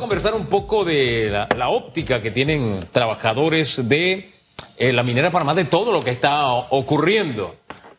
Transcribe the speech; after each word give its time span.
conversar 0.00 0.34
un 0.34 0.46
poco 0.46 0.84
de 0.84 1.46
la, 1.56 1.68
óptica 1.68 2.20
que 2.20 2.30
tienen 2.30 2.88
trabajadores 2.90 3.88
de 3.88 4.32
eh, 4.78 4.92
la 4.92 5.02
minera 5.02 5.30
Panamá 5.30 5.54
de 5.54 5.64
todo 5.64 5.92
lo 5.92 6.02
que 6.02 6.10
está 6.10 6.46
ocurriendo. 6.46 7.54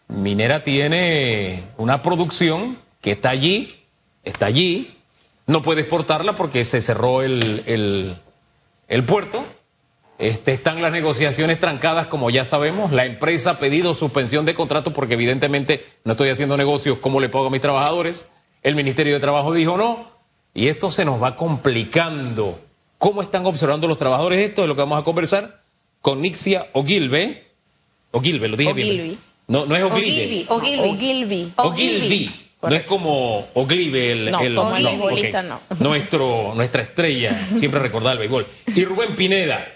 Minera 0.07 0.63
tiene 0.63 1.63
una 1.77 2.01
producción 2.01 2.79
que 2.99 3.11
está 3.11 3.29
allí, 3.29 3.79
está 4.23 4.47
allí, 4.47 4.97
no 5.45 5.61
puede 5.61 5.81
exportarla 5.81 6.35
porque 6.35 6.65
se 6.65 6.81
cerró 6.81 7.21
el, 7.21 8.17
puerto. 9.07 9.45
Este, 10.17 10.51
están 10.51 10.81
las 10.81 10.91
negociaciones 10.91 11.59
trancadas, 11.59 12.07
como 12.07 12.29
ya 12.29 12.45
sabemos. 12.45 12.91
La 12.91 13.05
empresa 13.05 13.51
ha 13.51 13.59
pedido 13.59 13.93
suspensión 13.93 14.45
de 14.45 14.53
contrato 14.53 14.91
porque 14.91 15.13
evidentemente 15.13 15.85
no 16.03 16.13
estoy 16.13 16.29
haciendo 16.29 16.57
negocios 16.57 16.97
como 16.97 17.19
le 17.19 17.29
pago 17.29 17.47
a 17.47 17.51
mis 17.51 17.61
trabajadores. 17.61 18.25
El 18.63 18.75
Ministerio 18.75 19.13
de 19.13 19.19
Trabajo 19.19 19.53
dijo 19.53 19.77
no. 19.77 20.10
Y 20.53 20.67
esto 20.67 20.91
se 20.91 21.05
nos 21.05 21.21
va 21.21 21.35
complicando. 21.35 22.59
¿Cómo 22.97 23.21
están 23.21 23.45
observando 23.45 23.87
los 23.87 23.97
trabajadores 23.97 24.39
esto? 24.39 24.63
Es 24.63 24.67
lo 24.67 24.75
que 24.75 24.81
vamos 24.81 24.99
a 24.99 25.03
conversar 25.03 25.61
con 26.01 26.21
Nixia 26.21 26.67
Ogilve. 26.73 27.47
Ogilve, 28.11 28.49
lo 28.49 28.57
dije 28.57 28.73
bien. 28.73 29.19
No, 29.47 29.65
no 29.65 29.75
es 29.75 29.83
Ogilve. 29.83 30.45
Ogilvy. 30.49 31.53
Ogilvy. 31.55 32.51
No 32.61 32.75
es 32.75 32.83
como 32.83 33.47
Oglive, 33.55 34.11
el, 34.11 34.31
no, 34.31 34.39
no, 34.49 35.59
Nuestro, 35.79 36.53
nuestra 36.55 36.83
estrella, 36.83 37.47
siempre 37.57 37.79
recordar 37.79 38.13
el 38.13 38.19
béisbol. 38.19 38.45
Y 38.75 38.85
Rubén 38.85 39.15
Pineda, 39.15 39.67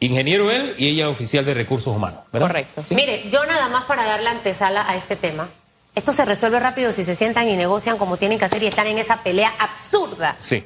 ingeniero 0.00 0.50
él 0.50 0.74
y 0.76 0.88
ella 0.88 1.08
oficial 1.08 1.44
de 1.44 1.54
recursos 1.54 1.94
humanos. 1.94 2.22
Correcto. 2.32 2.84
Mire, 2.90 3.30
yo 3.30 3.46
nada 3.46 3.68
más 3.68 3.84
para 3.84 4.04
dar 4.04 4.22
la 4.22 4.32
antesala 4.32 4.88
a 4.88 4.96
este 4.96 5.14
tema. 5.14 5.50
Esto 5.94 6.12
se 6.12 6.24
resuelve 6.24 6.60
rápido 6.60 6.92
si 6.92 7.04
se 7.04 7.14
sientan 7.14 7.48
y 7.48 7.56
negocian 7.56 7.98
como 7.98 8.16
tienen 8.16 8.38
que 8.38 8.44
hacer 8.44 8.62
y 8.62 8.66
están 8.66 8.86
en 8.86 8.98
esa 8.98 9.22
pelea 9.22 9.52
absurda 9.58 10.36
sí. 10.40 10.64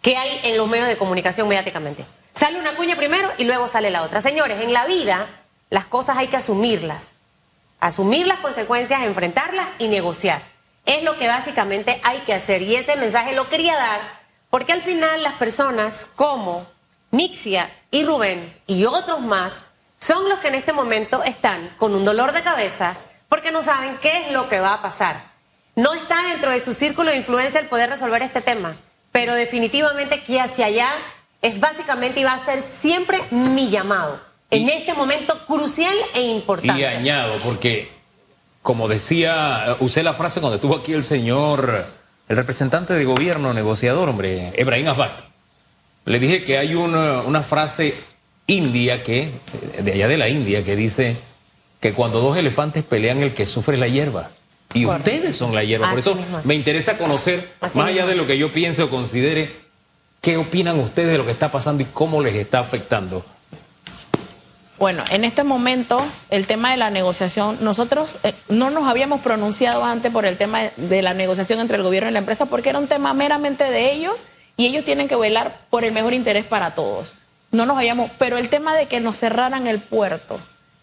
que 0.00 0.16
hay 0.16 0.40
en 0.44 0.56
los 0.56 0.66
medios 0.66 0.88
de 0.88 0.96
comunicación 0.96 1.46
mediáticamente. 1.46 2.06
Sale 2.32 2.58
una 2.58 2.74
cuña 2.74 2.96
primero 2.96 3.30
y 3.38 3.44
luego 3.44 3.68
sale 3.68 3.90
la 3.90 4.02
otra. 4.02 4.20
Señores, 4.20 4.60
en 4.60 4.72
la 4.72 4.86
vida 4.86 5.26
las 5.70 5.86
cosas 5.86 6.16
hay 6.16 6.28
que 6.28 6.36
asumirlas. 6.36 7.14
Asumir 7.80 8.26
las 8.26 8.38
consecuencias, 8.38 9.02
enfrentarlas 9.02 9.66
y 9.78 9.88
negociar. 9.88 10.42
Es 10.86 11.02
lo 11.02 11.18
que 11.18 11.28
básicamente 11.28 12.00
hay 12.04 12.20
que 12.20 12.32
hacer. 12.32 12.62
Y 12.62 12.76
ese 12.76 12.96
mensaje 12.96 13.34
lo 13.34 13.48
quería 13.48 13.76
dar 13.76 14.00
porque 14.50 14.72
al 14.72 14.82
final 14.82 15.22
las 15.22 15.34
personas 15.34 16.08
como 16.14 16.66
Nixia 17.10 17.70
y 17.90 18.04
Rubén 18.04 18.58
y 18.66 18.84
otros 18.84 19.20
más 19.20 19.60
son 19.98 20.28
los 20.28 20.38
que 20.38 20.48
en 20.48 20.54
este 20.54 20.72
momento 20.72 21.22
están 21.24 21.74
con 21.76 21.94
un 21.94 22.04
dolor 22.04 22.32
de 22.32 22.42
cabeza 22.42 22.96
porque 23.28 23.50
no 23.50 23.62
saben 23.62 23.98
qué 24.00 24.22
es 24.22 24.32
lo 24.32 24.48
que 24.48 24.60
va 24.60 24.74
a 24.74 24.82
pasar. 24.82 25.32
No 25.74 25.94
está 25.94 26.22
dentro 26.32 26.50
de 26.50 26.60
su 26.60 26.72
círculo 26.72 27.10
de 27.10 27.16
influencia 27.16 27.60
el 27.60 27.66
poder 27.66 27.90
resolver 27.90 28.22
este 28.22 28.40
tema, 28.40 28.76
pero 29.12 29.34
definitivamente 29.34 30.22
que 30.22 30.40
hacia 30.40 30.66
allá 30.66 30.88
es 31.42 31.60
básicamente 31.60 32.20
y 32.20 32.24
va 32.24 32.32
a 32.32 32.38
ser 32.38 32.62
siempre 32.62 33.18
mi 33.30 33.68
llamado. 33.70 34.20
En 34.50 34.68
este 34.68 34.94
momento 34.94 35.44
crucial 35.46 35.94
e 36.14 36.22
importante. 36.22 36.80
Y 36.80 36.84
añado, 36.84 37.34
porque 37.44 37.92
como 38.62 38.88
decía, 38.88 39.76
usé 39.80 40.02
la 40.02 40.14
frase 40.14 40.40
cuando 40.40 40.56
estuvo 40.56 40.76
aquí 40.76 40.92
el 40.92 41.04
señor, 41.04 41.86
el 42.28 42.36
representante 42.36 42.94
de 42.94 43.04
gobierno, 43.04 43.52
negociador, 43.52 44.08
hombre, 44.08 44.52
Ebrahim 44.56 44.88
Abad. 44.88 45.12
Le 46.04 46.18
dije 46.18 46.44
que 46.44 46.58
hay 46.58 46.74
una, 46.74 47.22
una 47.22 47.42
frase 47.42 47.94
india 48.46 49.02
que, 49.02 49.32
de 49.80 49.92
allá 49.92 50.08
de 50.08 50.16
la 50.16 50.28
India, 50.28 50.64
que 50.64 50.76
dice 50.76 51.16
que 51.80 51.92
cuando 51.92 52.20
dos 52.20 52.36
elefantes 52.36 52.82
pelean, 52.82 53.22
el 53.22 53.34
que 53.34 53.46
sufre 53.46 53.76
la 53.76 53.88
hierba. 53.88 54.30
Y 54.74 54.86
ustedes 54.86 55.36
son 55.36 55.54
la 55.54 55.64
hierba. 55.64 55.90
Por 55.90 55.98
eso 55.98 56.18
me 56.44 56.54
interesa 56.54 56.98
conocer, 56.98 57.52
más 57.60 57.76
allá 57.76 58.06
de 58.06 58.14
lo 58.14 58.26
que 58.26 58.36
yo 58.36 58.52
piense 58.52 58.82
o 58.82 58.90
considere, 58.90 59.56
qué 60.20 60.36
opinan 60.36 60.78
ustedes 60.80 61.12
de 61.12 61.18
lo 61.18 61.24
que 61.24 61.32
está 61.32 61.50
pasando 61.50 61.82
y 61.82 61.86
cómo 61.86 62.20
les 62.20 62.34
está 62.34 62.58
afectando. 62.58 63.24
Bueno, 64.78 65.02
en 65.10 65.24
este 65.24 65.42
momento 65.42 66.04
el 66.28 66.46
tema 66.46 66.70
de 66.70 66.76
la 66.76 66.90
negociación, 66.90 67.58
nosotros 67.62 68.18
eh, 68.24 68.34
no 68.48 68.70
nos 68.70 68.86
habíamos 68.86 69.20
pronunciado 69.22 69.84
antes 69.84 70.12
por 70.12 70.26
el 70.26 70.36
tema 70.36 70.70
de 70.76 71.00
la 71.00 71.14
negociación 71.14 71.60
entre 71.60 71.78
el 71.78 71.82
gobierno 71.82 72.10
y 72.10 72.12
la 72.12 72.18
empresa 72.18 72.44
porque 72.44 72.68
era 72.68 72.78
un 72.78 72.86
tema 72.86 73.14
meramente 73.14 73.64
de 73.64 73.92
ellos 73.92 74.16
y 74.58 74.66
ellos 74.66 74.84
tienen 74.84 75.08
que 75.08 75.16
velar 75.16 75.60
por 75.70 75.84
el 75.84 75.92
mejor 75.92 76.12
interés 76.12 76.44
para 76.44 76.74
todos. 76.74 77.16
No 77.52 77.64
nos 77.64 77.78
habíamos, 77.78 78.10
pero 78.18 78.36
el 78.36 78.50
tema 78.50 78.76
de 78.76 78.86
que 78.86 79.00
nos 79.00 79.16
cerraran 79.16 79.66
el 79.66 79.80
puerto 79.80 80.40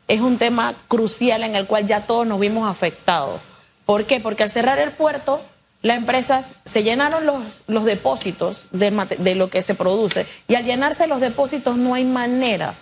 es 0.08 0.22
un 0.22 0.38
tema 0.38 0.75
crucial 0.88 1.44
en 1.44 1.56
el 1.56 1.68
cual 1.68 1.88
ya 1.88 2.02
todos 2.02 2.28
nos 2.28 2.40
vimos 2.40 2.69
afectados. 2.69 3.41
¿Por 3.86 4.06
qué? 4.06 4.19
Porque 4.19 4.44
al 4.44 4.50
cerrar 4.50 4.80
el 4.80 4.91
puerto, 4.91 5.41
las 5.81 5.97
empresas 5.97 6.56
se 6.66 6.84
llenaron 6.84 7.25
los, 7.25 7.64
los 7.68 7.84
depósitos 7.84 8.68
de, 8.72 8.91
de 9.19 9.36
lo 9.36 9.50
que 9.50 9.62
se 9.62 9.75
produce 9.75 10.25
y 10.47 10.56
al 10.56 10.64
llenarse 10.64 11.08
los 11.08 11.19
depósitos 11.19 11.75
no 11.78 11.94
hay 11.94 12.06
manera 12.06 12.75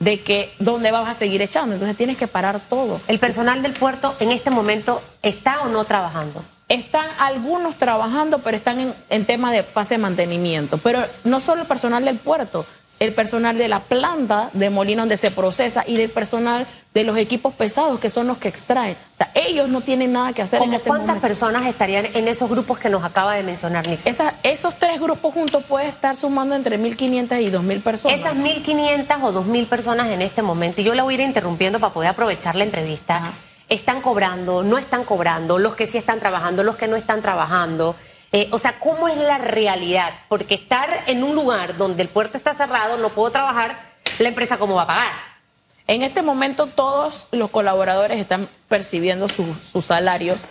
de 0.00 0.20
que 0.20 0.54
dónde 0.58 0.90
vas 0.90 1.08
a 1.08 1.14
seguir 1.14 1.42
echando. 1.42 1.74
Entonces 1.74 1.96
tienes 1.96 2.16
que 2.16 2.26
parar 2.26 2.60
todo. 2.68 3.00
¿El 3.08 3.18
personal 3.18 3.62
del 3.62 3.72
puerto 3.72 4.14
en 4.20 4.30
este 4.30 4.50
momento 4.50 5.02
está 5.22 5.62
o 5.62 5.68
no 5.68 5.84
trabajando? 5.84 6.44
Están 6.68 7.06
algunos 7.18 7.76
trabajando, 7.76 8.40
pero 8.40 8.56
están 8.56 8.80
en, 8.80 8.94
en 9.08 9.24
tema 9.24 9.52
de 9.52 9.62
fase 9.62 9.94
de 9.94 9.98
mantenimiento. 9.98 10.78
Pero 10.78 11.04
no 11.24 11.40
solo 11.40 11.62
el 11.62 11.68
personal 11.68 12.04
del 12.04 12.18
puerto, 12.18 12.66
el 13.00 13.12
personal 13.12 13.56
de 13.56 13.68
la 13.68 13.80
planta 13.80 14.50
de 14.52 14.70
molino 14.70 15.02
donde 15.02 15.16
se 15.16 15.30
procesa 15.30 15.84
y 15.86 15.96
del 15.96 16.10
personal 16.10 16.66
de 16.94 17.04
los 17.04 17.16
equipos 17.16 17.54
pesados 17.54 18.00
que 18.00 18.10
son 18.10 18.26
los 18.26 18.38
que 18.38 18.48
extraen. 18.48 18.96
O 19.12 19.16
sea, 19.16 19.30
ellos 19.34 19.68
no 19.68 19.82
tienen 19.82 20.12
nada 20.12 20.32
que 20.32 20.42
hacer. 20.42 20.62
en 20.62 20.74
este 20.74 20.88
¿Cuántas 20.88 21.18
personas 21.18 21.66
estarían 21.66 22.06
en 22.14 22.26
esos 22.28 22.48
grupos 22.50 22.78
que 22.78 22.88
nos 22.88 23.04
acaba 23.04 23.34
de 23.34 23.42
mencionar 23.42 23.86
Nix? 23.86 24.06
esos 24.42 24.78
tres 24.78 25.00
grupos 25.00 25.32
juntos 25.32 25.62
pueden 25.64 25.88
estar 25.88 26.16
sumando 26.16 26.54
entre 26.54 26.78
1.500 26.78 27.42
y 27.42 27.50
2.000 27.50 27.82
personas. 27.82 28.18
Esas 28.18 28.34
1.500 28.34 29.22
o 29.22 29.44
2.000 29.44 29.66
personas 29.68 30.08
en 30.08 30.22
este 30.22 30.42
momento, 30.42 30.80
y 30.80 30.84
yo 30.84 30.94
la 30.94 31.04
voy 31.04 31.14
a 31.14 31.18
ir 31.18 31.20
interrumpiendo 31.20 31.78
para 31.78 31.92
poder 31.92 32.10
aprovechar 32.10 32.56
la 32.56 32.64
entrevista, 32.64 33.32
están 33.68 34.00
cobrando, 34.00 34.64
no 34.64 34.78
están 34.78 35.04
cobrando, 35.04 35.58
los 35.58 35.74
que 35.74 35.86
sí 35.86 35.98
están 35.98 36.20
trabajando, 36.20 36.64
los 36.64 36.76
que 36.76 36.88
no 36.88 36.96
están 36.96 37.22
trabajando. 37.22 37.96
Eh, 38.32 38.48
o 38.52 38.58
sea, 38.58 38.78
¿cómo 38.78 39.08
es 39.08 39.16
la 39.16 39.38
realidad? 39.38 40.12
Porque 40.28 40.54
estar 40.54 40.90
en 41.06 41.22
un 41.22 41.34
lugar 41.34 41.76
donde 41.76 42.02
el 42.02 42.08
puerto 42.08 42.36
está 42.36 42.52
cerrado, 42.52 42.98
no 42.98 43.10
puedo 43.10 43.30
trabajar, 43.30 43.78
la 44.18 44.28
empresa 44.28 44.58
cómo 44.58 44.74
va 44.74 44.82
a 44.82 44.86
pagar. 44.86 45.12
En 45.86 46.02
este 46.02 46.20
momento 46.20 46.66
todos 46.66 47.26
los 47.32 47.50
colaboradores 47.50 48.18
están 48.18 48.48
percibiendo 48.68 49.26
sus 49.28 49.84
salarios, 49.84 50.42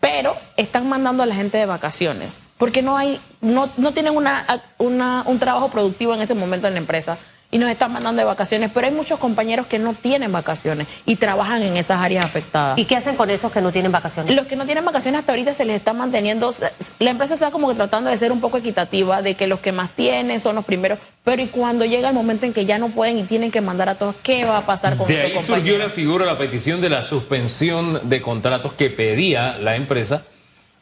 pero 0.00 0.36
están 0.56 0.88
mandando 0.88 1.22
a 1.22 1.26
la 1.26 1.34
gente 1.34 1.58
de 1.58 1.66
vacaciones, 1.66 2.40
porque 2.56 2.80
no 2.80 2.96
hay, 2.96 3.20
no, 3.42 3.70
no 3.76 3.92
tienen 3.92 4.16
una, 4.16 4.62
un 4.78 5.38
trabajo 5.38 5.70
productivo 5.70 6.14
en 6.14 6.22
ese 6.22 6.34
momento 6.34 6.66
en 6.66 6.74
la 6.74 6.80
empresa 6.80 7.18
y 7.50 7.58
nos 7.58 7.70
están 7.70 7.92
mandando 7.92 8.20
de 8.20 8.24
vacaciones, 8.24 8.70
pero 8.72 8.86
hay 8.86 8.92
muchos 8.92 9.18
compañeros 9.18 9.66
que 9.66 9.78
no 9.78 9.94
tienen 9.94 10.32
vacaciones 10.32 10.86
y 11.04 11.16
trabajan 11.16 11.62
en 11.62 11.76
esas 11.76 12.00
áreas 12.00 12.24
afectadas. 12.24 12.78
¿Y 12.78 12.84
qué 12.84 12.96
hacen 12.96 13.16
con 13.16 13.30
esos 13.30 13.52
que 13.52 13.60
no 13.60 13.72
tienen 13.72 13.92
vacaciones? 13.92 14.34
Los 14.34 14.46
que 14.46 14.56
no 14.56 14.66
tienen 14.66 14.84
vacaciones 14.84 15.20
hasta 15.20 15.32
ahorita 15.32 15.54
se 15.54 15.64
les 15.64 15.76
está 15.76 15.92
manteniendo, 15.92 16.52
la 16.98 17.10
empresa 17.10 17.34
está 17.34 17.50
como 17.50 17.68
que 17.68 17.74
tratando 17.74 18.10
de 18.10 18.18
ser 18.18 18.32
un 18.32 18.40
poco 18.40 18.58
equitativa, 18.58 19.22
de 19.22 19.34
que 19.34 19.46
los 19.46 19.60
que 19.60 19.72
más 19.72 19.90
tienen 19.94 20.40
son 20.40 20.56
los 20.56 20.64
primeros, 20.64 20.98
pero 21.24 21.42
y 21.42 21.46
cuando 21.46 21.84
llega 21.84 22.08
el 22.08 22.14
momento 22.14 22.46
en 22.46 22.52
que 22.52 22.66
ya 22.66 22.78
no 22.78 22.90
pueden 22.90 23.18
y 23.18 23.24
tienen 23.24 23.50
que 23.50 23.60
mandar 23.60 23.88
a 23.88 23.96
todos, 23.96 24.16
¿qué 24.22 24.44
va 24.44 24.58
a 24.58 24.66
pasar 24.66 24.96
con 24.96 25.06
De 25.06 25.20
ahí 25.20 25.38
surgió 25.38 25.78
la 25.78 25.88
figura, 25.88 26.24
la 26.24 26.38
petición 26.38 26.80
de 26.80 26.90
la 26.90 27.02
suspensión 27.02 28.08
de 28.08 28.20
contratos 28.20 28.72
que 28.72 28.90
pedía 28.90 29.56
la 29.58 29.76
empresa 29.76 30.22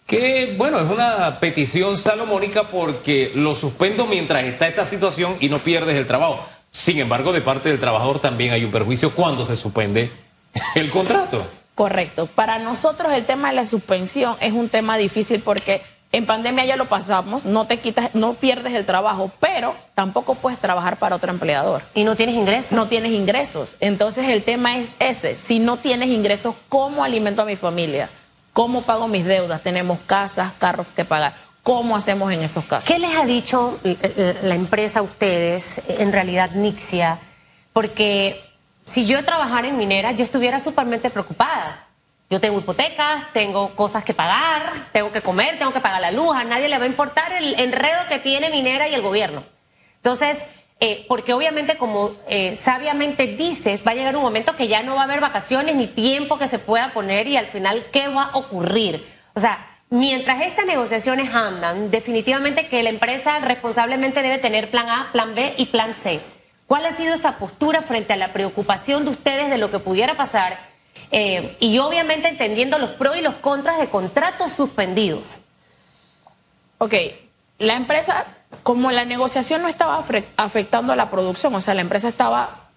que 0.07 0.55
bueno, 0.59 0.79
es 0.79 0.91
una 0.91 1.41
petición 1.41 1.97
salomónica 1.97 2.65
porque 2.65 3.33
lo 3.35 3.55
suspendo 3.55 4.07
mientras 4.07 4.45
está 4.45 4.67
esta 4.67 4.85
situación 4.85 5.37
y 5.41 5.49
no 5.49 5.61
pierdes 5.61 5.97
el 5.97 6.07
trabajo. 6.07 6.47
Sin 6.75 6.99
embargo, 6.99 7.33
de 7.33 7.41
parte 7.41 7.69
del 7.69 7.79
trabajador 7.79 8.19
también 8.19 8.53
hay 8.53 8.65
un 8.65 8.73
perjuicio 8.73 9.15
cuando 9.15 9.45
se 9.45 9.55
suspende 9.55 10.11
el 10.75 10.91
contrato. 10.91 11.47
Correcto. 11.77 12.27
Para 12.27 12.59
nosotros 12.59 13.12
el 13.12 13.25
tema 13.25 13.51
de 13.51 13.55
la 13.55 13.65
suspensión 13.65 14.37
es 14.41 14.53
un 14.53 14.69
tema 14.69 14.97
difícil 14.97 15.41
porque 15.41 15.83
en 16.11 16.27
pandemia 16.27 16.65
ya 16.65 16.75
lo 16.75 16.87
pasamos, 16.87 17.45
no 17.45 17.69
te 17.69 17.79
quitas, 17.79 18.12
no 18.17 18.35
pierdes 18.35 18.75
el 18.75 18.85
trabajo, 18.85 19.31
pero 19.39 19.77
tampoco 19.95 20.35
puedes 20.35 20.59
trabajar 20.59 20.99
para 20.99 21.15
otro 21.15 21.31
empleador. 21.31 21.85
Y 21.94 22.03
no 22.03 22.17
tienes 22.17 22.35
ingresos. 22.35 22.73
No 22.73 22.87
tienes 22.87 23.12
ingresos. 23.12 23.76
Entonces 23.79 24.29
el 24.29 24.43
tema 24.43 24.76
es 24.79 24.94
ese. 24.99 25.37
Si 25.37 25.61
no 25.61 25.76
tienes 25.76 26.09
ingresos, 26.09 26.56
¿cómo 26.69 27.05
alimento 27.05 27.43
a 27.43 27.44
mi 27.44 27.55
familia? 27.55 28.11
¿Cómo 28.53 28.82
pago 28.82 29.06
mis 29.06 29.25
deudas? 29.25 29.62
Tenemos 29.62 30.00
casas, 30.06 30.53
carros 30.59 30.88
que 30.97 31.05
pagar. 31.05 31.35
¿Cómo 31.64 31.96
hacemos 31.96 32.31
en 32.31 32.43
estos 32.43 32.66
casos? 32.66 32.87
¿Qué 32.87 32.99
les 32.99 33.16
ha 33.16 33.25
dicho 33.25 33.81
eh, 33.84 33.96
eh, 34.02 34.38
la 34.43 34.55
empresa 34.55 34.99
a 34.99 35.02
ustedes, 35.02 35.81
en 35.88 36.12
realidad 36.12 36.50
Nixia? 36.50 37.19
Porque 37.72 38.44
si 38.84 39.06
yo 39.06 39.25
trabajara 39.25 39.69
en 39.69 39.78
minera, 39.78 40.12
yo 40.12 40.25
estuviera 40.25 40.61
súpermente 40.61 41.08
preocupada. 41.08 41.87
Yo 42.28 42.38
tengo 42.38 42.58
hipotecas, 42.58 43.32
tengo 43.32 43.75
cosas 43.75 44.05
que 44.05 44.12
pagar, 44.12 44.90
tengo 44.93 45.11
que 45.11 45.22
comer, 45.22 45.58
tengo 45.58 45.72
que 45.72 45.81
pagar 45.81 46.02
la 46.02 46.11
luz, 46.11 46.37
a 46.37 46.44
nadie 46.44 46.69
le 46.69 46.76
va 46.76 46.84
a 46.84 46.88
importar 46.88 47.32
el 47.32 47.58
enredo 47.58 47.99
que 48.11 48.19
tiene 48.19 48.50
minera 48.50 48.87
y 48.87 48.93
el 48.93 49.00
gobierno. 49.00 49.43
Entonces, 49.96 50.44
eh, 50.81 51.06
porque 51.08 51.32
obviamente 51.32 51.78
como 51.78 52.11
sabiamente 52.56 53.26
dices, 53.26 53.87
va 53.87 53.93
a 53.93 53.94
llegar 53.94 54.14
un 54.16 54.22
momento 54.22 54.55
que 54.55 54.69
ya 54.69 54.82
no 54.82 54.96
va 54.96 55.02
a 55.02 55.05
haber 55.05 55.20
vacaciones 55.22 55.76
ni 55.76 55.87
tiempo 55.87 56.38
que 56.38 56.46
se 56.46 56.58
pueda 56.58 56.93
poner 56.93 57.26
y 57.26 57.38
al 57.38 57.46
final, 57.46 57.87
¿qué 57.90 58.08
va 58.08 58.25
a 58.25 58.37
ocurrir? 58.37 59.06
O 59.32 59.40
sea, 59.40 59.74
mientras 59.91 60.43
estas 60.43 60.67
negociaciones 60.67 61.35
andan, 61.35 61.91
definitivamente 61.91 62.67
que 62.69 62.83
la 62.83 62.91
empresa 62.91 63.39
responsablemente 63.41 64.23
debe 64.23 64.39
tener 64.39 64.71
plan 64.71 64.89
A, 64.89 65.11
plan 65.13 65.35
B 65.35 65.55
y 65.57 65.67
plan 65.67 65.95
C. 65.95 66.21
¿Cuál 66.67 66.87
ha 66.87 66.93
sido 66.93 67.15
esa 67.15 67.39
postura 67.39 67.83
frente 67.83 68.13
a 68.13 68.17
la 68.17 68.33
preocupación 68.33 69.05
de 69.05 69.11
ustedes 69.11 69.51
de 69.51 69.59
lo 69.59 69.71
que 69.71 69.79
pudiera 69.79 70.17
pasar? 70.17 70.59
Eh, 71.11 71.57
y 71.61 71.79
obviamente 71.79 72.29
entendiendo 72.29 72.79
los 72.79 72.91
pros 72.91 73.17
y 73.17 73.23
los 73.23 73.37
contras 73.37 73.79
de 73.79 73.89
contratos 73.89 74.53
suspendidos. 74.53 75.39
Ok, 76.79 76.95
la 77.59 77.75
empresa, 77.75 78.27
como 78.63 78.91
la 78.91 79.05
negociación 79.05 79.63
no 79.63 79.69
estaba 79.69 80.05
afectando 80.37 80.93
a 80.93 80.97
la 80.97 81.11
producción, 81.11 81.55
o 81.55 81.61
sea, 81.61 81.75
la 81.75 81.83
empresa 81.83 82.09
estaba, 82.09 82.69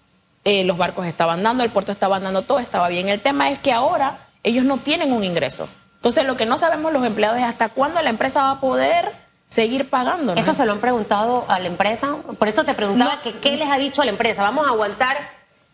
eh, 0.44 0.64
los 0.64 0.76
barcos 0.76 1.06
estaban 1.06 1.42
dando, 1.42 1.64
el 1.64 1.70
puerto 1.70 1.90
estaba 1.90 2.20
dando, 2.20 2.42
todo 2.42 2.58
estaba 2.58 2.88
bien. 2.88 3.08
El 3.08 3.20
tema 3.20 3.50
es 3.50 3.58
que 3.58 3.72
ahora 3.72 4.28
ellos 4.42 4.64
no 4.64 4.78
tienen 4.78 5.12
un 5.12 5.24
ingreso. 5.24 5.68
Entonces, 5.98 6.24
lo 6.24 6.36
que 6.36 6.46
no 6.46 6.58
sabemos 6.58 6.92
los 6.92 7.04
empleados 7.04 7.38
es 7.38 7.44
hasta 7.44 7.68
cuándo 7.70 8.00
la 8.02 8.10
empresa 8.10 8.42
va 8.42 8.50
a 8.52 8.60
poder 8.60 9.12
seguir 9.48 9.90
pagando. 9.90 10.34
Eso 10.34 10.54
se 10.54 10.64
lo 10.64 10.72
han 10.72 10.78
preguntado 10.80 11.44
a 11.48 11.58
la 11.58 11.66
empresa. 11.66 12.16
Por 12.38 12.48
eso 12.48 12.64
te 12.64 12.74
preguntaba 12.74 13.20
que, 13.22 13.34
qué 13.38 13.56
les 13.56 13.68
ha 13.68 13.78
dicho 13.78 14.02
a 14.02 14.04
la 14.04 14.12
empresa. 14.12 14.42
Vamos 14.42 14.66
a 14.66 14.70
aguantar 14.70 15.16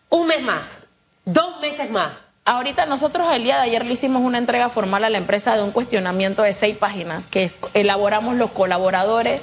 un 0.09 0.27
mes 0.27 0.41
más, 0.41 0.79
dos 1.25 1.59
meses 1.61 1.91
más. 1.91 2.09
Ahorita 2.45 2.85
nosotros 2.85 3.27
el 3.33 3.43
día 3.43 3.57
de 3.57 3.63
ayer 3.63 3.85
le 3.85 3.93
hicimos 3.93 4.21
una 4.21 4.37
entrega 4.37 4.69
formal 4.69 5.03
a 5.03 5.09
la 5.09 5.17
empresa 5.17 5.55
de 5.55 5.63
un 5.63 5.71
cuestionamiento 5.71 6.43
de 6.43 6.53
seis 6.53 6.77
páginas 6.77 7.27
que 7.27 7.51
elaboramos 7.73 8.35
los 8.35 8.51
colaboradores, 8.51 9.41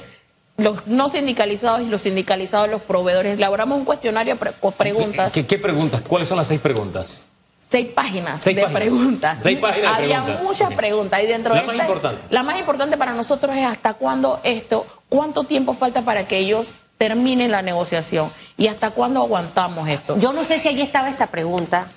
los 0.57 0.87
no 0.87 1.09
sindicalizados 1.09 1.81
y 1.81 1.85
los 1.85 2.01
sindicalizados, 2.01 2.69
los 2.69 2.81
proveedores. 2.81 3.37
Elaboramos 3.37 3.77
un 3.77 3.85
cuestionario 3.85 4.37
o 4.61 4.71
preguntas. 4.71 5.33
¿Qué, 5.33 5.57
preguntas? 5.57 6.01
¿Cuáles 6.07 6.27
son 6.27 6.37
las 6.37 6.47
seis 6.47 6.61
preguntas? 6.61 7.27
Seis 7.73 7.87
páginas 7.87 8.45
de 8.45 8.67
preguntas. 8.67 9.39
Seis 9.41 9.57
páginas 9.57 9.97
Había 9.97 10.21
muchas 10.43 10.71
preguntas. 10.75 11.23
Y 11.23 11.25
dentro 11.25 11.55
la 11.55 11.63
más 11.63 11.75
importante. 11.75 12.23
La 12.29 12.43
más 12.43 12.59
importante 12.59 12.97
para 12.97 13.13
nosotros 13.15 13.57
es 13.57 13.65
hasta 13.65 13.95
cuándo 13.95 14.39
esto, 14.43 14.85
cuánto 15.09 15.45
tiempo 15.45 15.73
falta 15.73 16.03
para 16.03 16.27
que 16.27 16.37
ellos 16.37 16.75
terminen 16.99 17.49
la 17.49 17.63
negociación 17.63 18.31
y 18.57 18.67
hasta 18.67 18.91
cuándo 18.91 19.21
aguantamos 19.21 19.89
esto. 19.89 20.19
Yo 20.19 20.33
no 20.33 20.43
sé 20.43 20.59
si 20.59 20.67
allí 20.67 20.83
estaba 20.83 21.09
esta 21.09 21.25
pregunta, 21.25 21.87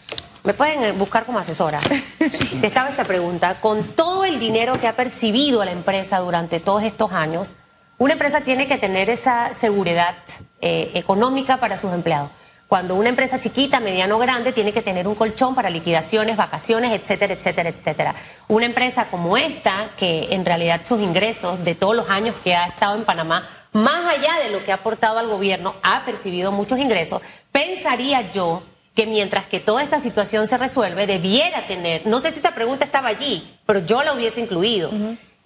me 0.44 0.54
pueden 0.54 0.82
eh, 0.82 0.92
buscar 0.92 1.26
como 1.26 1.40
asesora. 1.40 1.78
Si 2.30 2.64
estaba 2.64 2.88
esta 2.88 3.04
pregunta, 3.04 3.60
con 3.60 3.88
todo 3.88 4.24
el 4.24 4.38
dinero 4.38 4.80
que 4.80 4.88
ha 4.88 4.96
percibido 4.96 5.62
la 5.62 5.72
empresa 5.72 6.20
durante 6.20 6.58
todos 6.58 6.84
estos 6.84 7.12
años, 7.12 7.54
una 7.98 8.14
empresa 8.14 8.40
tiene 8.40 8.66
que 8.66 8.78
tener 8.78 9.10
esa 9.10 9.52
seguridad 9.52 10.16
eh, 10.62 10.92
económica 10.94 11.58
para 11.58 11.76
sus 11.76 11.92
empleados. 11.92 12.30
Cuando 12.68 12.96
una 12.96 13.08
empresa 13.08 13.38
chiquita, 13.38 13.78
mediano 13.78 14.16
o 14.16 14.18
grande, 14.18 14.52
tiene 14.52 14.72
que 14.72 14.82
tener 14.82 15.06
un 15.06 15.14
colchón 15.14 15.54
para 15.54 15.70
liquidaciones, 15.70 16.36
vacaciones, 16.36 16.92
etcétera, 16.92 17.34
etcétera, 17.34 17.68
etcétera. 17.68 18.14
Una 18.48 18.66
empresa 18.66 19.06
como 19.08 19.36
esta, 19.36 19.90
que 19.96 20.28
en 20.30 20.44
realidad 20.44 20.80
sus 20.84 21.00
ingresos 21.00 21.62
de 21.62 21.76
todos 21.76 21.94
los 21.94 22.10
años 22.10 22.34
que 22.42 22.56
ha 22.56 22.66
estado 22.66 22.96
en 22.96 23.04
Panamá, 23.04 23.48
más 23.72 24.04
allá 24.06 24.40
de 24.42 24.50
lo 24.50 24.64
que 24.64 24.72
ha 24.72 24.76
aportado 24.76 25.18
al 25.18 25.28
gobierno, 25.28 25.76
ha 25.84 26.04
percibido 26.04 26.50
muchos 26.50 26.80
ingresos, 26.80 27.22
pensaría 27.52 28.32
yo 28.32 28.64
que 28.96 29.06
mientras 29.06 29.46
que 29.46 29.60
toda 29.60 29.82
esta 29.82 30.00
situación 30.00 30.48
se 30.48 30.56
resuelve, 30.56 31.06
debiera 31.06 31.66
tener, 31.66 32.06
no 32.06 32.20
sé 32.20 32.32
si 32.32 32.38
esa 32.38 32.54
pregunta 32.54 32.86
estaba 32.86 33.08
allí, 33.08 33.58
pero 33.66 33.80
yo 33.80 34.02
la 34.02 34.14
hubiese 34.14 34.40
incluido, 34.40 34.90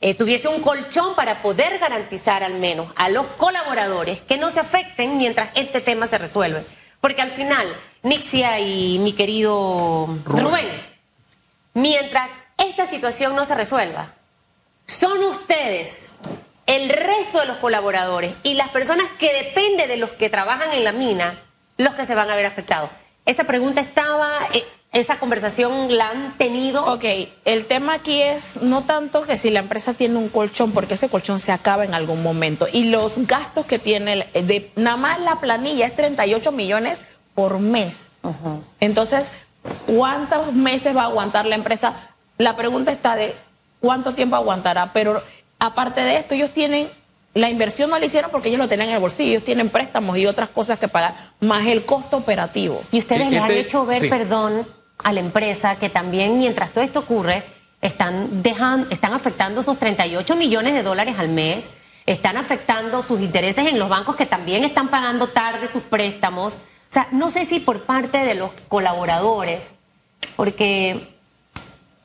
eh, 0.00 0.14
tuviese 0.14 0.49
un 0.49 0.62
colchón 0.62 1.14
para 1.16 1.43
poder 1.43 1.78
garantizar 1.81 2.44
al 2.44 2.55
menos 2.55 2.87
a 2.96 3.08
los 3.08 3.26
colaboradores 3.26 4.20
que 4.20 4.38
no 4.38 4.50
se 4.50 4.61
afecten 4.61 5.19
mientras 5.19 5.50
este 5.56 5.81
tema 5.81 6.06
se 6.06 6.16
resuelve. 6.16 6.64
Porque 7.00 7.23
al 7.23 7.31
final, 7.31 7.76
Nixia 8.02 8.58
y 8.61 8.99
mi 8.99 9.12
querido 9.12 10.19
Rubén, 10.25 10.69
mientras 11.75 12.31
esta 12.58 12.87
situación 12.87 13.35
no 13.35 13.44
se 13.44 13.55
resuelva, 13.55 14.14
son 14.87 15.23
ustedes, 15.25 16.12
el 16.67 16.88
resto 16.88 17.41
de 17.41 17.47
los 17.47 17.56
colaboradores 17.56 18.35
y 18.43 18.55
las 18.55 18.69
personas 18.69 19.06
que 19.19 19.32
dependen 19.32 19.88
de 19.88 19.97
los 19.97 20.11
que 20.11 20.31
trabajan 20.31 20.73
en 20.73 20.85
la 20.85 20.93
mina, 20.93 21.38
los 21.76 21.94
que 21.94 22.05
se 22.05 22.14
van 22.14 22.31
a 22.31 22.37
ver 22.37 22.47
afectados. 22.47 22.91
Esa 23.25 23.44
pregunta 23.44 23.81
estaba, 23.81 24.31
eh, 24.52 24.64
esa 24.92 25.19
conversación 25.19 25.96
la 25.96 26.10
han 26.10 26.37
tenido. 26.37 26.84
Ok, 26.92 27.04
el 27.44 27.66
tema 27.66 27.94
aquí 27.94 28.20
es 28.22 28.60
no 28.62 28.84
tanto 28.84 29.22
que 29.22 29.37
si 29.37 29.50
la 29.50 29.60
empresa 29.60 29.94
tiene 29.94 30.16
un 30.16 30.28
colchón, 30.28 30.72
porque 30.72 30.94
ese 30.94 31.08
colchón 31.08 31.38
se 31.38 31.52
acaba 31.52 31.84
en 31.84 31.94
algún 31.94 32.22
momento. 32.22 32.66
Y 32.72 32.84
los 32.84 33.26
gastos 33.26 33.66
que 33.66 33.78
tiene, 33.78 34.28
de, 34.34 34.72
nada 34.76 34.96
más 34.96 35.20
la 35.20 35.40
planilla 35.40 35.87
es 35.87 35.94
38 35.94 36.50
millones 36.52 37.04
por 37.34 37.60
mes. 37.60 38.16
Entonces, 38.81 39.31
¿cuántos 39.87 40.54
meses 40.54 40.96
va 40.96 41.02
a 41.02 41.06
aguantar 41.06 41.46
la 41.46 41.54
empresa? 41.54 42.10
La 42.37 42.56
pregunta 42.56 42.90
está 42.90 43.14
de 43.14 43.37
cuánto 43.81 44.14
tiempo 44.14 44.34
aguantará, 44.34 44.92
pero 44.92 45.22
aparte 45.58 46.00
de 46.00 46.16
esto, 46.16 46.34
ellos 46.34 46.52
tienen 46.52 46.90
la 47.32 47.48
inversión 47.48 47.90
no 47.90 47.98
la 47.98 48.04
hicieron 48.04 48.32
porque 48.32 48.48
ellos 48.48 48.58
lo 48.58 48.66
tenían 48.66 48.88
en 48.88 48.96
el 48.96 49.00
bolsillo, 49.00 49.31
ellos 49.31 49.44
tienen 49.44 49.69
préstamos 49.69 50.19
y 50.19 50.26
otras 50.26 50.48
cosas 50.48 50.81
que 50.81 50.88
pagar, 50.88 51.32
más 51.38 51.64
el 51.69 51.84
costo 51.84 52.16
operativo. 52.16 52.82
Y 52.90 52.98
ustedes 52.98 53.31
les 53.31 53.40
han 53.40 53.50
este, 53.50 53.60
hecho 53.60 53.87
ver, 53.87 54.08
perdón, 54.08 54.66
a 55.02 55.12
la 55.12 55.20
empresa 55.20 55.76
que 55.76 55.88
también 55.88 56.38
mientras 56.38 56.73
todo 56.73 56.85
esto 56.85 57.00
ocurre, 57.00 57.44
están, 57.81 58.43
dejando, 58.43 58.91
están 58.91 59.14
afectando 59.14 59.62
sus 59.62 59.79
38 59.79 60.37
millones 60.37 60.75
de 60.75 60.82
dólares 60.82 61.17
al 61.19 61.29
mes, 61.29 61.69
están 62.06 62.37
afectando 62.37 63.02
sus 63.02 63.20
intereses 63.20 63.67
en 63.67 63.79
los 63.79 63.88
bancos 63.88 64.17
que 64.17 64.26
también 64.26 64.64
están 64.64 64.88
pagando 64.88 65.29
tarde 65.29 65.69
sus 65.69 65.82
préstamos. 65.82 66.55
O 66.55 66.93
sea, 66.93 67.08
no 67.12 67.31
sé 67.31 67.44
si 67.44 67.61
por 67.61 67.82
parte 67.82 68.19
de 68.19 68.35
los 68.35 68.50
colaboradores, 68.69 69.73
porque 70.37 71.14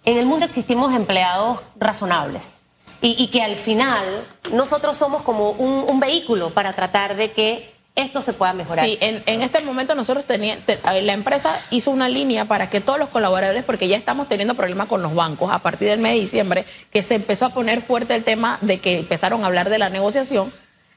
en 0.06 0.18
el 0.18 0.26
mundo 0.26 0.46
existimos 0.46 0.94
empleados 0.94 1.60
razonables 1.78 2.60
y, 3.02 3.28
que 3.28 3.42
al 3.42 3.56
final 3.56 4.26
nosotros 4.52 4.98
somos 4.98 5.22
como 5.24 5.52
un, 5.52 6.00
vehículo 6.00 6.52
para 6.52 6.74
tratar 6.74 7.16
de 7.16 7.32
que 7.32 7.74
esto 7.96 8.22
se 8.22 8.34
pueda 8.34 8.54
mejorar. 8.54 8.86
Sí, 8.86 8.98
en, 9.00 9.42
este 9.42 9.62
momento 9.62 9.96
nosotros 9.96 10.26
teníamos, 10.26 10.64
la 10.84 11.14
empresa 11.14 11.58
hizo 11.72 11.92
una 11.92 12.10
línea 12.10 12.46
para 12.46 12.70
que 12.70 12.82
todos 12.82 13.00
los 13.00 13.10
colaboradores, 13.10 13.64
porque 13.64 13.88
ya 13.88 13.96
estamos 13.96 14.28
teniendo 14.28 14.54
problemas 14.56 14.88
con 14.88 15.02
los 15.02 15.16
bancos 15.16 15.52
a 15.52 15.60
partir 15.60 15.88
del 15.88 16.00
mes 16.00 16.14
de 16.14 16.20
diciembre, 16.20 16.66
que 16.92 17.04
se 17.04 17.16
empezó 17.16 17.46
a 17.46 17.50
poner 17.50 17.82
fuerte 17.82 18.14
el 18.14 18.24
tema 18.24 18.60
de 18.62 18.80
que 18.80 19.00
empezaron 19.00 19.44
a 19.44 19.48
hablar 19.48 19.70
de 19.70 19.80
la 19.80 19.90
negociación, 19.90 20.52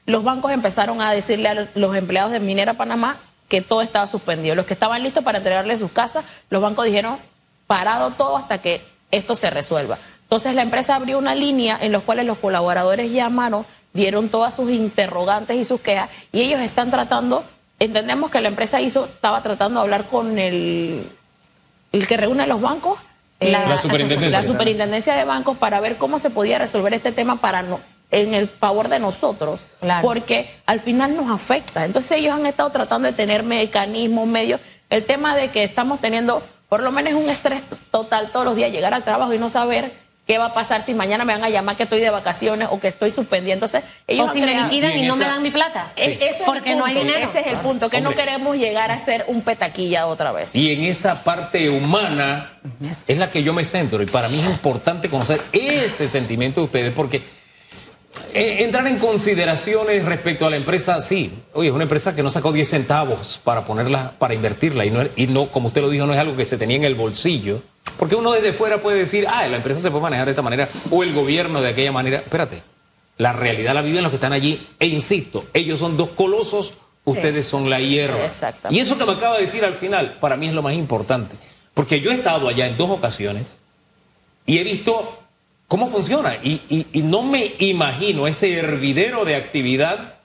los 0.05 0.23
bancos 0.23 0.51
empezaron 0.51 1.01
a 1.01 1.11
decirle 1.11 1.49
a 1.49 1.69
los 1.73 1.95
empleados 1.95 2.31
de 2.31 2.39
Minera 2.39 2.73
Panamá 2.73 3.17
que 3.47 3.61
todo 3.61 3.81
estaba 3.81 4.07
suspendido. 4.07 4.55
Los 4.55 4.65
que 4.65 4.73
estaban 4.73 5.01
listos 5.03 5.23
para 5.23 5.37
entregarle 5.37 5.77
sus 5.77 5.91
casas, 5.91 6.25
los 6.49 6.61
bancos 6.61 6.85
dijeron 6.85 7.17
parado 7.67 8.11
todo 8.11 8.35
hasta 8.37 8.61
que 8.61 8.81
esto 9.11 9.35
se 9.35 9.49
resuelva. 9.49 9.99
Entonces 10.23 10.53
la 10.53 10.61
empresa 10.61 10.95
abrió 10.95 11.17
una 11.17 11.33
línea 11.33 11.77
en 11.81 11.91
la 11.91 11.99
cual 11.99 12.25
los 12.25 12.37
colaboradores 12.37 13.11
llamaron, 13.11 13.65
dieron 13.93 14.29
todas 14.29 14.55
sus 14.55 14.71
interrogantes 14.71 15.57
y 15.57 15.65
sus 15.65 15.81
quejas 15.81 16.09
y 16.31 16.41
ellos 16.41 16.59
están 16.61 16.91
tratando, 16.91 17.43
entendemos 17.79 18.29
que 18.29 18.41
la 18.41 18.49
empresa 18.49 18.81
hizo, 18.81 19.05
estaba 19.05 19.41
tratando 19.41 19.79
de 19.79 19.83
hablar 19.83 20.07
con 20.07 20.37
el, 20.37 21.09
el 21.91 22.07
que 22.07 22.17
reúne 22.17 22.43
a 22.43 22.47
los 22.47 22.61
bancos. 22.61 22.99
Eh, 23.39 23.51
la, 23.51 23.77
superintendencia. 23.77 24.29
la, 24.29 24.43
superintendencia. 24.45 25.15
de 25.15 25.23
bancos 25.23 25.57
para 25.57 25.79
ver 25.79 25.97
cómo 25.97 26.19
se 26.19 26.29
podía 26.29 26.57
resolver 26.57 26.93
este 26.93 27.13
tema 27.13 27.39
para 27.39 27.63
no, 27.63 27.79
en 28.11 28.33
el 28.33 28.49
favor 28.49 28.89
de 28.89 28.99
nosotros, 28.99 29.65
porque 30.01 30.53
al 30.65 30.81
final 30.81 31.15
nos 31.15 31.31
afecta. 31.31 31.85
Entonces 31.85 32.11
ellos 32.19 32.33
han 32.33 32.45
estado 32.45 32.69
tratando 32.71 33.07
de 33.07 33.13
tener 33.13 33.43
mecanismos, 33.43 34.27
medios. 34.27 34.59
El 34.89 35.05
tema 35.05 35.35
de 35.37 35.51
que 35.51 35.63
estamos 35.63 36.01
teniendo 36.01 36.43
por 36.67 36.83
lo 36.83 36.91
menos 36.91 37.13
un 37.13 37.29
estrés 37.29 37.63
total 37.91 38.31
todos 38.31 38.45
los 38.45 38.55
días, 38.55 38.71
llegar 38.71 38.93
al 38.93 39.03
trabajo 39.03 39.33
y 39.33 39.39
no 39.39 39.49
saber 39.49 39.93
¿Qué 40.29 40.37
va 40.37 40.45
a 40.45 40.53
pasar 40.53 40.83
si 40.83 40.93
mañana 40.93 41.25
me 41.25 41.33
van 41.33 41.43
a 41.43 41.49
llamar 41.49 41.75
que 41.75 41.81
estoy 41.81 42.01
de 42.01 42.11
vacaciones 42.11 42.67
o 42.69 42.79
que 42.79 42.87
estoy 42.87 43.09
suspendiendo? 43.09 43.65
ellos 44.05 44.29
o 44.29 44.31
si 44.31 44.41
me 44.41 44.53
liquidan 44.61 44.95
y, 44.95 45.07
no 45.07 45.15
me 45.15 45.25
dan 45.25 45.41
mi 45.41 45.49
plata. 45.49 45.91
E-, 45.95 46.19
porque 46.45 46.75
no 46.75 46.85
hay 46.85 46.99
dinero. 46.99 47.17
Ese 47.17 47.39
es 47.39 47.47
el 47.47 47.57
punto, 47.57 47.89
que 47.89 47.99
no 47.99 48.13
queremos 48.13 48.55
llegar 48.55 48.91
a 48.91 49.03
ser 49.03 49.25
un 49.25 49.41
petaquilla 49.41 50.05
otra 50.05 50.31
vez. 50.31 50.55
Y 50.55 50.71
en 50.71 50.83
esa 50.83 51.23
parte 51.23 51.71
humana 51.71 52.59
es 53.07 53.17
la 53.17 53.31
que 53.31 53.41
yo 53.41 53.53
me 53.53 53.65
centro. 53.65 54.03
Y 54.03 54.05
para 54.05 54.29
mí 54.29 54.37
es 54.39 54.45
importante 54.45 55.09
conocer 55.09 55.41
ese 55.51 56.07
sentimiento 56.07 56.61
de 56.61 56.65
ustedes 56.65 56.93
porque 56.93 57.23
eh, 58.31 58.57
entrar 58.59 58.85
en 58.85 58.99
consideraciones 58.99 60.05
respecto 60.05 60.45
a 60.45 60.51
la 60.51 60.57
empresa, 60.57 61.01
sí. 61.01 61.39
Oye, 61.53 61.69
es 61.69 61.73
una 61.73 61.85
empresa 61.85 62.13
que 62.15 62.21
no 62.21 62.29
sacó 62.29 62.51
10 62.53 62.69
centavos 62.69 63.41
para 63.43 63.65
ponerla, 63.65 64.13
para 64.19 64.35
invertirla. 64.35 64.85
Y 64.85 64.91
no, 64.91 65.01
y 65.15 65.25
no, 65.25 65.49
como 65.49 65.69
usted 65.69 65.81
lo 65.81 65.89
dijo, 65.89 66.05
no 66.05 66.13
es 66.13 66.19
algo 66.19 66.37
que 66.37 66.45
se 66.45 66.59
tenía 66.59 66.77
en 66.77 66.83
el 66.83 66.93
bolsillo 66.93 67.63
porque 67.99 68.15
uno 68.15 68.31
desde 68.31 68.53
fuera 68.53 68.77
puede 68.77 68.99
decir, 68.99 69.27
ah, 69.27 69.45
la 69.49 69.57
empresa 69.57 69.81
se 69.81 69.91
puede 69.91 70.03
manejar 70.03 70.23
de 70.23 70.31
esta 70.31 70.41
manera 70.41 70.69
o 70.89 71.03
el 71.03 71.13
gobierno 71.13 71.61
de 71.61 71.67
aquella 71.67 71.91
manera. 71.91 72.19
Espérate, 72.19 72.63
la 73.17 73.33
realidad 73.33 73.73
la 73.73 73.81
viven 73.81 74.03
los 74.03 74.09
que 74.09 74.15
están 74.15 74.31
allí. 74.31 74.69
E 74.79 74.87
insisto, 74.87 75.47
ellos 75.53 75.79
son 75.79 75.97
dos 75.97 76.11
colosos, 76.11 76.75
ustedes 77.03 77.45
son 77.45 77.69
la 77.69 77.81
hierba. 77.81 78.29
Y 78.69 78.79
eso 78.79 78.97
que 78.97 79.05
me 79.05 79.11
acaba 79.11 79.35
de 79.35 79.45
decir 79.45 79.65
al 79.65 79.75
final, 79.75 80.17
para 80.21 80.37
mí 80.37 80.47
es 80.47 80.53
lo 80.53 80.61
más 80.61 80.75
importante. 80.75 81.35
Porque 81.73 81.99
yo 81.99 82.11
he 82.11 82.13
estado 82.13 82.47
allá 82.47 82.67
en 82.67 82.77
dos 82.77 82.89
ocasiones 82.89 83.57
y 84.45 84.59
he 84.59 84.63
visto 84.63 85.19
cómo 85.67 85.89
funciona. 85.89 86.35
Y, 86.41 86.87
y 86.93 87.01
no 87.01 87.21
me 87.21 87.53
imagino 87.59 88.27
ese 88.27 88.57
hervidero 88.57 89.25
de 89.25 89.35
actividad 89.35 90.19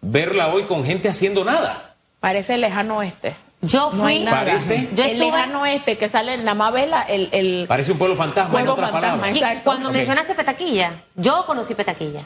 verla 0.00 0.48
hoy 0.48 0.64
con 0.64 0.84
gente 0.84 1.08
haciendo 1.08 1.44
nada. 1.44 1.94
Parece 2.18 2.58
lejano 2.58 2.98
oeste. 2.98 3.36
Yo 3.62 3.90
No 3.92 4.02
fui. 4.04 4.20
nada. 4.20 4.38
Parece- 4.44 4.88
Yo 4.94 5.04
el 5.04 5.18
lejano 5.18 5.66
este 5.66 5.98
que 5.98 6.08
sale 6.08 6.32
en 6.34 6.44
la 6.46 6.54
mavela, 6.54 7.02
el, 7.02 7.28
el 7.32 7.66
Parece 7.68 7.92
un 7.92 7.98
pueblo 7.98 8.16
fantasma, 8.16 8.58
en 8.60 8.68
otras 8.68 8.90
fantasma, 8.90 9.22
palabras. 9.22 9.60
Cuando 9.64 9.90
mencionaste 9.90 10.34
Petaquilla, 10.34 11.02
yo 11.14 11.44
conocí 11.46 11.74
Petaquilla. 11.74 12.22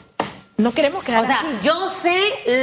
no 0.57 0.73
queremos 0.73 1.03
quedar 1.03 1.23
O 1.23 1.25
sea, 1.25 1.39
así. 1.39 1.47
yo 1.61 1.89
sé 1.89 2.17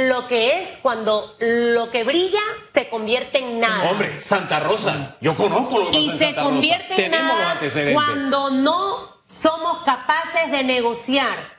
lo 0.09 0.27
que 0.27 0.59
es 0.61 0.79
cuando 0.81 1.35
lo 1.39 1.91
que 1.91 2.03
brilla 2.03 2.39
se 2.73 2.89
convierte 2.89 3.37
en 3.37 3.59
nada. 3.59 3.91
Hombre, 3.91 4.19
Santa 4.21 4.59
Rosa. 4.59 5.17
Yo 5.21 5.35
conozco 5.35 5.77
lo 5.77 5.91
que 5.91 5.99
y 5.99 6.07
pasa 6.09 6.13
en 6.13 6.17
se 6.19 6.25
Santa 6.25 6.41
Rosa. 6.41 6.51
convierte 6.53 6.89
en 6.89 7.11
Tenemos 7.11 7.27
los 7.29 7.37
nada 7.39 7.51
antecedentes. 7.51 7.93
cuando 7.93 8.49
no 8.49 9.13
somos 9.27 9.83
capaces 9.83 10.49
de 10.51 10.63
negociar. 10.63 11.53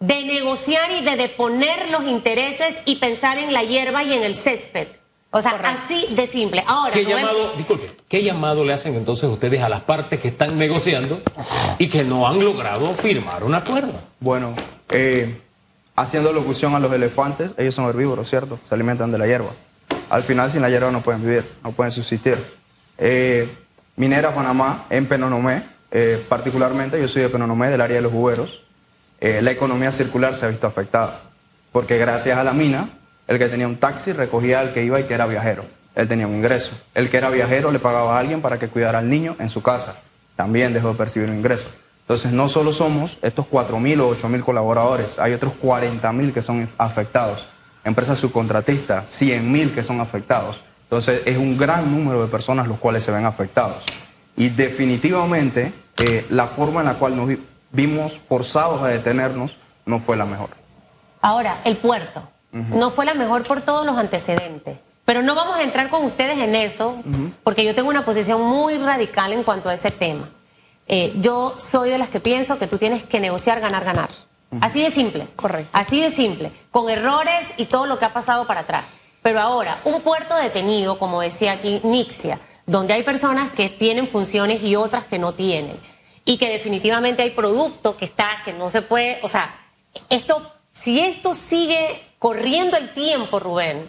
De 0.00 0.24
negociar 0.24 0.90
y 0.90 1.02
de 1.04 1.14
deponer 1.16 1.88
los 1.90 2.02
intereses 2.02 2.76
y 2.84 2.96
pensar 2.96 3.38
en 3.38 3.52
la 3.52 3.62
hierba 3.62 4.02
y 4.02 4.12
en 4.12 4.24
el 4.24 4.36
césped. 4.36 4.88
O 5.30 5.42
sea, 5.42 5.52
Correcto. 5.52 5.78
así 5.84 6.14
de 6.14 6.26
simple. 6.26 6.64
Ahora, 6.66 6.92
¿Qué 6.92 7.02
Rubén, 7.02 7.16
llamado, 7.18 7.52
disculpe, 7.56 7.96
qué 8.08 8.22
llamado 8.22 8.64
le 8.64 8.72
hacen 8.72 8.94
entonces 8.94 9.28
ustedes 9.28 9.60
a 9.60 9.68
las 9.68 9.80
partes 9.80 10.18
que 10.20 10.28
están 10.28 10.56
negociando 10.56 11.20
y 11.78 11.88
que 11.88 12.04
no 12.04 12.26
han 12.26 12.42
logrado 12.42 12.94
firmar 12.94 13.44
un 13.44 13.54
acuerdo? 13.54 13.92
Bueno, 14.20 14.54
eh, 14.88 15.38
haciendo 15.94 16.32
locución 16.32 16.74
a 16.74 16.80
los 16.80 16.92
elefantes, 16.92 17.52
ellos 17.58 17.74
son 17.74 17.88
herbívoros, 17.88 18.28
¿cierto? 18.30 18.58
Se 18.68 18.74
alimentan 18.74 19.10
de 19.12 19.18
la 19.18 19.26
hierba. 19.26 19.50
Al 20.08 20.22
final, 20.22 20.50
sin 20.50 20.62
la 20.62 20.70
hierba 20.70 20.90
no 20.90 21.02
pueden 21.02 21.22
vivir, 21.22 21.50
no 21.64 21.72
pueden 21.72 21.90
subsistir. 21.90 22.38
Eh, 22.96 23.48
Minera 23.96 24.34
Panamá, 24.34 24.86
en 24.90 25.06
Penonomé, 25.06 25.64
eh, 25.90 26.24
particularmente, 26.28 27.00
yo 27.00 27.08
soy 27.08 27.22
de 27.22 27.28
Penonomé, 27.28 27.68
del 27.68 27.80
área 27.80 27.96
de 27.96 28.02
los 28.02 28.12
jugueros, 28.12 28.62
eh, 29.20 29.40
la 29.42 29.50
economía 29.50 29.90
circular 29.92 30.34
se 30.34 30.46
ha 30.46 30.48
visto 30.48 30.66
afectada. 30.66 31.22
Porque 31.72 31.98
gracias 31.98 32.38
a 32.38 32.44
la 32.44 32.52
mina, 32.52 32.90
el 33.28 33.38
que 33.38 33.48
tenía 33.48 33.66
un 33.66 33.76
taxi 33.78 34.12
recogía 34.12 34.60
al 34.60 34.72
que 34.72 34.84
iba 34.84 34.98
y 35.00 35.04
que 35.04 35.14
era 35.14 35.26
viajero. 35.26 35.64
Él 35.94 36.08
tenía 36.08 36.26
un 36.26 36.34
ingreso. 36.36 36.72
El 36.94 37.08
que 37.08 37.16
era 37.16 37.30
viajero 37.30 37.70
le 37.70 37.78
pagaba 37.78 38.16
a 38.16 38.18
alguien 38.20 38.42
para 38.42 38.58
que 38.58 38.68
cuidara 38.68 38.98
al 38.98 39.08
niño 39.08 39.34
en 39.38 39.48
su 39.48 39.62
casa. 39.62 39.96
También 40.36 40.72
dejó 40.74 40.88
de 40.90 40.94
percibir 40.94 41.30
un 41.30 41.36
ingreso. 41.36 41.68
Entonces, 42.02 42.30
no 42.32 42.48
solo 42.48 42.72
somos 42.72 43.18
estos 43.22 43.46
4.000 43.46 44.00
o 44.00 44.14
8.000 44.14 44.44
colaboradores, 44.44 45.18
hay 45.18 45.32
otros 45.32 45.54
40.000 45.60 46.32
que 46.32 46.42
son 46.42 46.68
afectados. 46.78 47.48
Empresas 47.84 48.18
subcontratistas, 48.18 49.06
100.000 49.20 49.74
que 49.74 49.82
son 49.82 50.00
afectados. 50.00 50.60
Entonces, 50.84 51.22
es 51.24 51.36
un 51.36 51.56
gran 51.56 51.90
número 51.90 52.22
de 52.22 52.28
personas 52.28 52.68
los 52.68 52.78
cuales 52.78 53.02
se 53.02 53.10
ven 53.10 53.24
afectados. 53.24 53.82
Y 54.36 54.50
definitivamente, 54.50 55.72
eh, 55.98 56.26
la 56.30 56.46
forma 56.46 56.80
en 56.80 56.86
la 56.86 56.94
cual 56.94 57.16
nos 57.16 57.26
vi- 57.28 57.44
vimos 57.72 58.18
forzados 58.18 58.82
a 58.82 58.88
detenernos 58.88 59.58
no 59.84 59.98
fue 59.98 60.16
la 60.16 60.24
mejor. 60.26 60.50
Ahora, 61.22 61.60
el 61.64 61.76
puerto. 61.78 62.28
No 62.70 62.90
fue 62.90 63.04
la 63.04 63.14
mejor 63.14 63.42
por 63.42 63.60
todos 63.60 63.84
los 63.84 63.96
antecedentes. 63.98 64.78
Pero 65.04 65.22
no 65.22 65.34
vamos 65.34 65.56
a 65.56 65.62
entrar 65.62 65.88
con 65.88 66.04
ustedes 66.04 66.38
en 66.38 66.54
eso, 66.54 66.96
porque 67.44 67.64
yo 67.64 67.74
tengo 67.74 67.88
una 67.88 68.04
posición 68.04 68.42
muy 68.42 68.76
radical 68.78 69.32
en 69.32 69.44
cuanto 69.44 69.68
a 69.68 69.74
ese 69.74 69.90
tema. 69.90 70.28
Eh, 70.88 71.14
yo 71.16 71.56
soy 71.58 71.90
de 71.90 71.98
las 71.98 72.10
que 72.10 72.20
pienso 72.20 72.58
que 72.58 72.66
tú 72.66 72.78
tienes 72.78 73.04
que 73.04 73.20
negociar, 73.20 73.60
ganar, 73.60 73.84
ganar. 73.84 74.10
Así 74.60 74.82
de 74.82 74.90
simple. 74.90 75.26
Correcto. 75.36 75.70
Así 75.72 76.00
de 76.00 76.10
simple. 76.10 76.52
Con 76.70 76.88
errores 76.88 77.52
y 77.56 77.66
todo 77.66 77.86
lo 77.86 77.98
que 77.98 78.04
ha 78.04 78.12
pasado 78.12 78.46
para 78.46 78.60
atrás. 78.60 78.84
Pero 79.22 79.40
ahora, 79.40 79.80
un 79.84 80.00
puerto 80.02 80.36
detenido, 80.36 80.98
como 80.98 81.20
decía 81.20 81.52
aquí 81.52 81.80
Nixia, 81.82 82.40
donde 82.66 82.94
hay 82.94 83.02
personas 83.02 83.50
que 83.50 83.68
tienen 83.68 84.08
funciones 84.08 84.62
y 84.62 84.76
otras 84.76 85.04
que 85.04 85.18
no 85.18 85.34
tienen. 85.34 85.78
Y 86.24 86.38
que 86.38 86.48
definitivamente 86.48 87.22
hay 87.22 87.30
producto 87.30 87.96
que 87.96 88.04
está, 88.04 88.28
que 88.44 88.52
no 88.52 88.70
se 88.70 88.82
puede, 88.82 89.18
o 89.22 89.28
sea, 89.28 89.54
esto, 90.10 90.52
si 90.72 91.00
esto 91.00 91.34
sigue 91.34 92.02
corriendo 92.26 92.76
el 92.76 92.92
tiempo, 92.92 93.38
Rubén, 93.38 93.88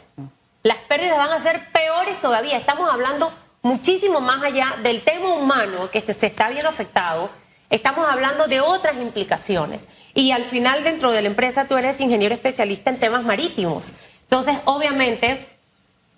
las 0.62 0.78
pérdidas 0.88 1.18
van 1.18 1.32
a 1.32 1.40
ser 1.40 1.72
peores 1.72 2.22
todavía. 2.22 2.56
Estamos 2.56 2.88
hablando 2.88 3.34
muchísimo 3.64 4.22
más 4.22 4.44
allá 4.44 4.68
del 4.84 5.04
tema 5.04 5.30
humano 5.30 5.90
que 5.90 5.98
este- 5.98 6.14
se 6.14 6.28
está 6.28 6.48
viendo 6.50 6.70
afectado. 6.70 7.32
Estamos 7.72 8.08
hablando 8.08 8.46
de 8.46 8.62
otras 8.62 8.98
implicaciones. 8.98 9.88
Y 10.14 10.30
al 10.34 10.44
final, 10.46 10.84
dentro 10.84 11.12
de 11.12 11.24
la 11.24 11.30
empresa, 11.30 11.68
tú 11.68 11.78
eres 11.78 12.00
ingeniero 12.00 12.36
especialista 12.36 12.92
en 12.92 13.00
temas 13.00 13.24
marítimos. 13.24 13.92
Entonces, 14.22 14.56
obviamente, 14.66 15.50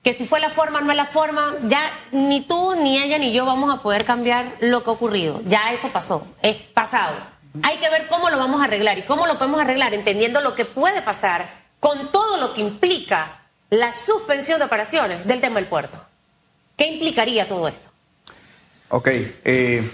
que 0.04 0.12
si 0.12 0.26
fue 0.28 0.42
la 0.42 0.50
forma, 0.50 0.82
no 0.82 0.92
es 0.92 0.98
la 0.98 1.06
forma, 1.06 1.56
ya 1.70 1.90
ni 2.12 2.42
tú, 2.42 2.76
ni 2.76 2.98
ella, 3.02 3.18
ni 3.18 3.32
yo 3.32 3.46
vamos 3.46 3.74
a 3.74 3.82
poder 3.82 4.04
cambiar 4.04 4.58
lo 4.60 4.84
que 4.84 4.90
ha 4.90 4.94
ocurrido. 4.94 5.40
Ya 5.46 5.72
eso 5.72 5.88
pasó, 5.88 6.28
es 6.42 6.58
pasado. 6.58 7.16
Hay 7.64 7.78
que 7.78 7.90
ver 7.90 8.10
cómo 8.10 8.30
lo 8.30 8.38
vamos 8.38 8.60
a 8.60 8.66
arreglar 8.66 8.98
y 8.98 9.04
cómo 9.04 9.26
lo 9.26 9.38
podemos 9.38 9.62
arreglar, 9.62 9.94
entendiendo 9.94 10.42
lo 10.42 10.54
que 10.54 10.66
puede 10.66 11.02
pasar 11.02 11.59
con 11.80 12.12
todo 12.12 12.38
lo 12.38 12.54
que 12.54 12.62
implica 12.62 13.42
la 13.70 13.94
suspensión 13.94 14.60
de 14.60 14.66
operaciones 14.66 15.26
del 15.26 15.42
tema 15.42 15.56
del 15.56 15.68
puerto. 15.68 16.00
¿Qué 16.76 16.88
implicaría 16.88 17.48
todo 17.48 17.68
esto? 17.68 17.90
Ok, 18.90 19.08
eh, 19.44 19.90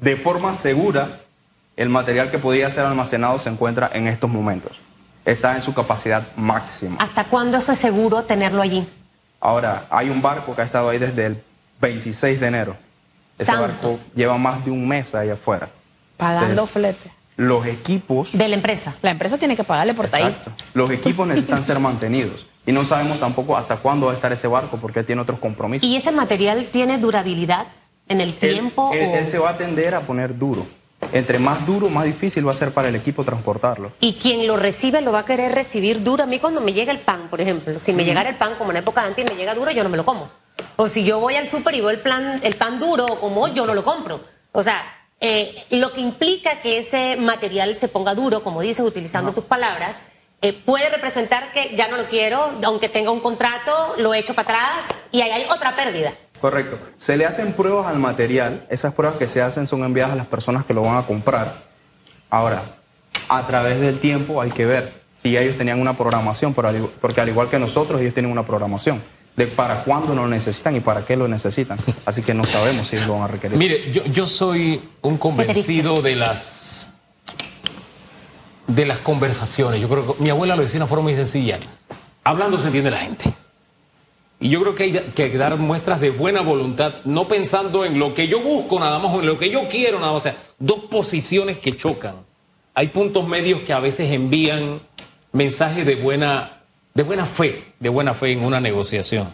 de 0.00 0.16
forma 0.16 0.54
segura, 0.54 1.20
el 1.76 1.88
material 1.88 2.30
que 2.30 2.38
podía 2.38 2.68
ser 2.70 2.84
almacenado 2.84 3.38
se 3.38 3.48
encuentra 3.48 3.90
en 3.92 4.08
estos 4.08 4.30
momentos. 4.30 4.78
Está 5.24 5.54
en 5.54 5.62
su 5.62 5.74
capacidad 5.74 6.26
máxima. 6.36 6.96
¿Hasta 6.98 7.24
cuándo 7.24 7.58
eso 7.58 7.72
es 7.72 7.78
seguro 7.78 8.24
tenerlo 8.24 8.62
allí? 8.62 8.88
Ahora, 9.40 9.86
hay 9.90 10.08
un 10.08 10.22
barco 10.22 10.54
que 10.54 10.62
ha 10.62 10.64
estado 10.64 10.88
ahí 10.88 10.98
desde 10.98 11.26
el 11.26 11.42
26 11.80 12.40
de 12.40 12.46
enero. 12.46 12.76
Ese 13.38 13.52
Santo. 13.52 13.62
barco 13.62 14.00
lleva 14.14 14.38
más 14.38 14.64
de 14.64 14.70
un 14.70 14.86
mes 14.88 15.14
ahí 15.14 15.28
afuera. 15.30 15.68
Pagando 16.16 16.50
Entonces, 16.50 16.72
flete. 16.72 17.12
Los 17.36 17.66
equipos... 17.66 18.30
De 18.32 18.48
la 18.48 18.54
empresa. 18.54 18.94
La 19.02 19.10
empresa 19.10 19.36
tiene 19.38 19.56
que 19.56 19.64
pagarle 19.64 19.94
por 19.94 20.06
ahí. 20.06 20.22
Exacto. 20.22 20.52
Los 20.74 20.90
equipos 20.90 21.26
necesitan 21.26 21.62
ser 21.62 21.78
mantenidos. 21.80 22.46
Y 22.64 22.72
no 22.72 22.84
sabemos 22.84 23.20
tampoco 23.20 23.56
hasta 23.56 23.76
cuándo 23.76 24.06
va 24.06 24.12
a 24.12 24.14
estar 24.14 24.32
ese 24.32 24.46
barco 24.48 24.78
porque 24.78 25.04
tiene 25.04 25.22
otros 25.22 25.38
compromisos. 25.38 25.86
¿Y 25.88 25.96
ese 25.96 26.10
material 26.12 26.68
tiene 26.72 26.98
durabilidad 26.98 27.66
en 28.08 28.20
el 28.20 28.34
tiempo? 28.34 28.90
él, 28.94 29.10
o- 29.12 29.16
él 29.16 29.26
se 29.26 29.38
va 29.38 29.50
a 29.50 29.56
tender 29.56 29.94
a 29.94 30.00
poner 30.00 30.36
duro. 30.38 30.66
Entre 31.12 31.38
más 31.38 31.64
duro, 31.66 31.88
más 31.90 32.04
difícil 32.06 32.46
va 32.46 32.52
a 32.52 32.54
ser 32.54 32.72
para 32.72 32.88
el 32.88 32.96
equipo 32.96 33.22
transportarlo. 33.22 33.92
Y 34.00 34.14
quien 34.14 34.46
lo 34.46 34.56
recibe 34.56 35.02
lo 35.02 35.12
va 35.12 35.20
a 35.20 35.24
querer 35.26 35.52
recibir 35.54 36.02
duro. 36.02 36.24
A 36.24 36.26
mí 36.26 36.38
cuando 36.38 36.60
me 36.62 36.72
llega 36.72 36.90
el 36.90 36.98
pan, 37.00 37.28
por 37.28 37.40
ejemplo, 37.40 37.78
si 37.78 37.92
me 37.92 38.04
llegara 38.04 38.30
el 38.30 38.36
pan 38.36 38.54
como 38.56 38.70
en 38.70 38.78
época 38.78 39.02
de 39.02 39.08
antes 39.08 39.24
y 39.24 39.28
me 39.32 39.36
llega 39.38 39.54
duro, 39.54 39.70
yo 39.70 39.84
no 39.84 39.90
me 39.90 39.98
lo 39.98 40.04
como. 40.06 40.28
O 40.76 40.88
si 40.88 41.04
yo 41.04 41.20
voy 41.20 41.36
al 41.36 41.46
súper 41.46 41.74
y 41.74 41.80
veo 41.80 41.90
el, 41.90 42.00
plan, 42.00 42.40
el 42.42 42.56
pan 42.56 42.80
duro 42.80 43.04
como 43.20 43.46
yo 43.48 43.66
no 43.66 43.74
lo 43.74 43.84
compro. 43.84 44.20
O 44.52 44.62
sea, 44.62 44.82
eh, 45.20 45.54
lo 45.70 45.92
que 45.92 46.00
implica 46.00 46.60
que 46.60 46.78
ese 46.78 47.16
material 47.16 47.76
se 47.76 47.88
ponga 47.88 48.14
duro, 48.14 48.42
como 48.42 48.60
dices, 48.60 48.84
utilizando 48.84 49.32
tus 49.32 49.44
palabras, 49.44 50.00
eh, 50.42 50.52
puede 50.52 50.88
representar 50.90 51.52
que 51.52 51.74
ya 51.74 51.88
no 51.88 51.96
lo 51.96 52.06
quiero, 52.06 52.52
aunque 52.64 52.88
tenga 52.88 53.10
un 53.10 53.20
contrato, 53.20 53.94
lo 53.98 54.12
echo 54.12 54.34
para 54.34 54.48
atrás 54.48 55.06
y 55.10 55.22
ahí 55.22 55.30
hay 55.30 55.44
otra 55.44 55.74
pérdida. 55.74 56.12
Correcto. 56.40 56.78
Se 56.98 57.16
le 57.16 57.24
hacen 57.24 57.54
pruebas 57.54 57.86
al 57.86 57.98
material. 57.98 58.66
Esas 58.68 58.92
pruebas 58.92 59.16
que 59.16 59.26
se 59.26 59.40
hacen 59.40 59.66
son 59.66 59.82
enviadas 59.84 60.12
a 60.12 60.16
las 60.16 60.26
personas 60.26 60.66
que 60.66 60.74
lo 60.74 60.82
van 60.82 60.98
a 60.98 61.06
comprar. 61.06 61.64
Ahora, 62.28 62.76
a 63.28 63.46
través 63.46 63.80
del 63.80 63.98
tiempo 63.98 64.42
hay 64.42 64.50
que 64.50 64.66
ver 64.66 65.02
si 65.18 65.36
ellos 65.38 65.56
tenían 65.56 65.80
una 65.80 65.96
programación, 65.96 66.52
porque 66.52 67.20
al 67.22 67.28
igual 67.30 67.48
que 67.48 67.58
nosotros, 67.58 68.02
ellos 68.02 68.12
tienen 68.12 68.30
una 68.30 68.44
programación 68.44 69.02
de 69.36 69.46
para 69.46 69.84
cuándo 69.84 70.14
lo 70.14 70.26
necesitan 70.26 70.76
y 70.76 70.80
para 70.80 71.04
qué 71.04 71.16
lo 71.16 71.28
necesitan. 71.28 71.78
Así 72.04 72.22
que 72.22 72.34
no 72.34 72.44
sabemos 72.44 72.88
si 72.88 72.96
lo 72.96 73.14
van 73.14 73.22
a 73.22 73.28
requerir. 73.28 73.58
Mire, 73.58 73.92
yo, 73.92 74.04
yo 74.06 74.26
soy 74.26 74.80
un 75.02 75.18
convencido 75.18 76.00
de 76.00 76.16
las 76.16 76.88
de 78.66 78.86
las 78.86 79.00
conversaciones. 79.00 79.80
Yo 79.80 79.88
creo 79.88 80.16
que 80.16 80.22
mi 80.22 80.30
abuela 80.30 80.56
lo 80.56 80.62
decía 80.62 80.74
de 80.74 80.84
una 80.84 80.88
forma 80.88 81.04
muy 81.04 81.14
sencilla. 81.14 81.58
Hablando 82.24 82.58
se 82.58 82.66
entiende 82.66 82.90
la 82.90 82.98
gente. 82.98 83.32
Y 84.38 84.50
yo 84.50 84.60
creo 84.60 84.74
que 84.74 84.82
hay 84.82 84.92
que 85.30 85.38
dar 85.38 85.56
muestras 85.56 86.00
de 86.00 86.10
buena 86.10 86.42
voluntad, 86.42 86.96
no 87.04 87.26
pensando 87.26 87.84
en 87.84 87.98
lo 87.98 88.12
que 88.12 88.28
yo 88.28 88.40
busco 88.40 88.78
nada 88.78 88.98
más 88.98 89.14
o 89.14 89.20
en 89.20 89.26
lo 89.26 89.38
que 89.38 89.48
yo 89.48 89.66
quiero 89.68 89.98
nada 89.98 90.12
más. 90.12 90.26
O 90.26 90.28
sea, 90.28 90.36
dos 90.58 90.80
posiciones 90.90 91.58
que 91.58 91.76
chocan. 91.76 92.16
Hay 92.74 92.88
puntos 92.88 93.26
medios 93.26 93.62
que 93.62 93.72
a 93.72 93.80
veces 93.80 94.12
envían 94.12 94.82
mensajes 95.32 95.86
de 95.86 95.94
buena, 95.94 96.55
de 96.96 97.02
buena 97.02 97.26
fe, 97.26 97.64
de 97.78 97.88
buena 97.90 98.14
fe 98.14 98.32
en 98.32 98.42
una 98.42 98.58
negociación. 98.58 99.30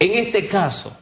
En 0.00 0.14
este 0.14 0.48
caso, 0.48 0.92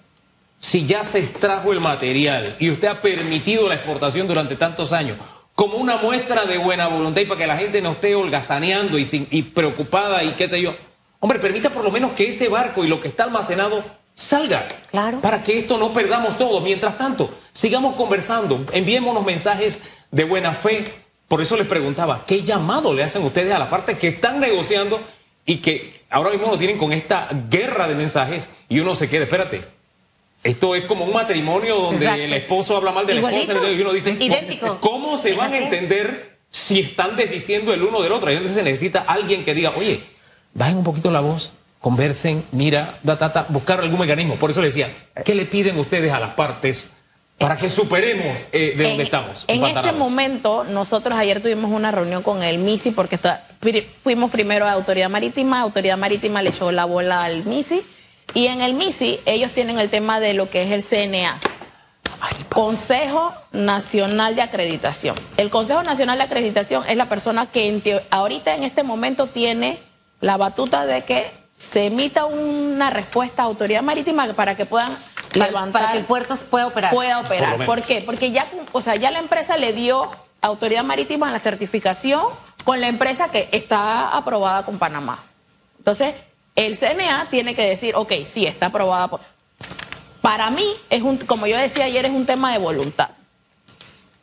si 0.58 0.84
ya 0.86 1.02
se 1.02 1.18
extrajo 1.20 1.72
el 1.72 1.80
material 1.80 2.56
y 2.58 2.70
usted 2.70 2.88
ha 2.88 3.00
permitido 3.00 3.68
la 3.68 3.76
exportación 3.76 4.28
durante 4.28 4.54
tantos 4.56 4.92
años 4.92 5.16
como 5.54 5.78
una 5.78 5.96
muestra 5.96 6.44
de 6.44 6.58
buena 6.58 6.88
voluntad 6.88 7.22
y 7.22 7.24
para 7.24 7.40
que 7.40 7.46
la 7.46 7.56
gente 7.56 7.80
no 7.80 7.92
esté 7.92 8.14
holgazaneando 8.14 8.98
y, 8.98 9.06
sin- 9.06 9.28
y 9.30 9.42
preocupada 9.42 10.22
y 10.24 10.32
qué 10.32 10.46
sé 10.48 10.60
yo, 10.60 10.76
hombre, 11.20 11.38
permita 11.38 11.70
por 11.70 11.82
lo 11.84 11.90
menos 11.90 12.12
que 12.12 12.28
ese 12.28 12.48
barco 12.50 12.84
y 12.84 12.88
lo 12.88 13.00
que 13.00 13.08
está 13.08 13.24
almacenado 13.24 13.82
salga. 14.14 14.68
Claro. 14.90 15.20
Para 15.20 15.42
que 15.42 15.58
esto 15.58 15.78
no 15.78 15.92
perdamos 15.94 16.36
todo. 16.36 16.60
Mientras 16.60 16.98
tanto, 16.98 17.30
sigamos 17.52 17.94
conversando, 17.96 18.66
enviémonos 18.72 19.24
mensajes 19.24 19.80
de 20.10 20.24
buena 20.24 20.52
fe. 20.52 20.84
Por 21.28 21.40
eso 21.40 21.56
les 21.56 21.66
preguntaba, 21.66 22.24
¿qué 22.26 22.42
llamado 22.42 22.92
le 22.92 23.04
hacen 23.04 23.22
ustedes 23.22 23.52
a 23.54 23.58
la 23.58 23.70
parte 23.70 23.96
que 23.96 24.08
están 24.08 24.38
negociando 24.40 25.00
y 25.48 25.56
que 25.56 26.02
ahora 26.10 26.28
mismo 26.30 26.50
lo 26.50 26.58
tienen 26.58 26.76
con 26.76 26.92
esta 26.92 27.26
guerra 27.48 27.88
de 27.88 27.94
mensajes 27.94 28.50
y 28.68 28.80
uno 28.80 28.94
se 28.94 29.08
queda, 29.08 29.24
espérate, 29.24 29.62
esto 30.44 30.74
es 30.74 30.84
como 30.84 31.06
un 31.06 31.12
matrimonio 31.14 31.76
donde 31.76 32.04
Exacto. 32.04 32.22
el 32.22 32.32
esposo 32.34 32.76
habla 32.76 32.92
mal 32.92 33.06
de 33.06 33.14
la 33.14 33.20
Igualito. 33.20 33.52
esposa 33.52 33.72
y 33.72 33.80
uno 33.80 33.92
dice, 33.94 34.10
Idéntico. 34.20 34.78
¿cómo 34.78 35.16
se 35.16 35.32
van 35.32 35.54
a 35.54 35.58
entender 35.58 36.36
si 36.50 36.80
están 36.80 37.16
desdiciendo 37.16 37.72
el 37.72 37.82
uno 37.82 38.02
del 38.02 38.12
otro? 38.12 38.28
Ahí 38.28 38.36
entonces 38.36 38.56
se 38.58 38.62
necesita 38.62 39.00
alguien 39.00 39.42
que 39.42 39.54
diga, 39.54 39.72
oye, 39.74 40.04
bajen 40.52 40.76
un 40.76 40.84
poquito 40.84 41.10
la 41.10 41.20
voz, 41.20 41.50
conversen, 41.80 42.44
mira, 42.52 42.98
da, 43.02 43.16
da, 43.16 43.46
buscar 43.48 43.80
algún 43.80 44.00
mecanismo. 44.00 44.34
Por 44.36 44.50
eso 44.50 44.60
le 44.60 44.66
decía, 44.66 44.94
¿qué 45.24 45.34
le 45.34 45.46
piden 45.46 45.78
ustedes 45.78 46.12
a 46.12 46.20
las 46.20 46.34
partes 46.34 46.90
para 47.38 47.56
que 47.56 47.70
superemos 47.70 48.36
eh, 48.52 48.74
de 48.76 48.84
donde 48.88 49.04
estamos? 49.04 49.44
En 49.48 49.64
este 49.64 49.92
momento, 49.92 50.64
nosotros 50.64 51.16
ayer 51.16 51.40
tuvimos 51.40 51.70
una 51.70 51.90
reunión 51.90 52.22
con 52.22 52.42
el 52.42 52.58
MISI 52.58 52.90
porque 52.90 53.14
está- 53.14 53.46
fuimos 54.02 54.30
primero 54.30 54.66
a 54.66 54.72
Autoridad 54.72 55.08
Marítima, 55.08 55.60
Autoridad 55.60 55.96
Marítima 55.96 56.42
le 56.42 56.50
echó 56.50 56.72
la 56.72 56.84
bola 56.84 57.24
al 57.24 57.44
MISI 57.44 57.82
y 58.34 58.46
en 58.48 58.60
el 58.60 58.74
MISI 58.74 59.20
ellos 59.24 59.52
tienen 59.52 59.78
el 59.78 59.88
tema 59.88 60.20
de 60.20 60.34
lo 60.34 60.50
que 60.50 60.62
es 60.62 60.70
el 60.72 60.82
CNA. 60.82 61.40
Consejo 62.52 63.32
Nacional 63.52 64.34
de 64.34 64.42
Acreditación. 64.42 65.14
El 65.36 65.50
Consejo 65.50 65.82
Nacional 65.84 66.18
de 66.18 66.24
Acreditación 66.24 66.82
es 66.88 66.96
la 66.96 67.08
persona 67.08 67.46
que 67.46 67.68
en 67.68 67.82
ahorita 68.10 68.56
en 68.56 68.64
este 68.64 68.82
momento 68.82 69.28
tiene 69.28 69.78
la 70.20 70.36
batuta 70.36 70.84
de 70.86 71.02
que 71.04 71.26
se 71.56 71.86
emita 71.86 72.24
una 72.24 72.90
respuesta 72.90 73.42
a 73.42 73.46
Autoridad 73.46 73.82
Marítima 73.82 74.26
para 74.34 74.56
que 74.56 74.66
puedan 74.66 74.96
levantar 75.34 75.82
para 75.82 75.92
que 75.92 75.98
el 75.98 76.04
puerto 76.04 76.34
pueda 76.50 76.66
operar. 76.66 76.92
pueda 76.92 77.20
operar. 77.20 77.64
¿Por, 77.66 77.82
qué? 77.82 78.02
Porque 78.02 78.30
ya, 78.30 78.46
o 78.72 78.80
sea, 78.80 78.94
ya 78.96 79.10
la 79.10 79.18
empresa 79.18 79.56
le 79.56 79.72
dio 79.72 80.02
a 80.40 80.46
Autoridad 80.46 80.84
Marítima 80.84 81.30
la 81.30 81.38
certificación 81.38 82.22
con 82.64 82.80
la 82.80 82.88
empresa 82.88 83.30
que 83.30 83.48
está 83.52 84.08
aprobada 84.16 84.64
con 84.64 84.78
Panamá. 84.78 85.24
Entonces, 85.78 86.14
el 86.56 86.76
CNA 86.76 87.28
tiene 87.30 87.54
que 87.54 87.64
decir, 87.68 87.94
ok, 87.96 88.12
sí, 88.24 88.46
está 88.46 88.66
aprobada. 88.66 89.08
por- 89.08 89.20
Para 90.22 90.50
mí, 90.50 90.66
es 90.90 91.02
un, 91.02 91.16
como 91.18 91.46
yo 91.46 91.56
decía 91.56 91.84
ayer, 91.84 92.04
es 92.04 92.12
un 92.12 92.26
tema 92.26 92.52
de 92.52 92.58
voluntad. 92.58 93.10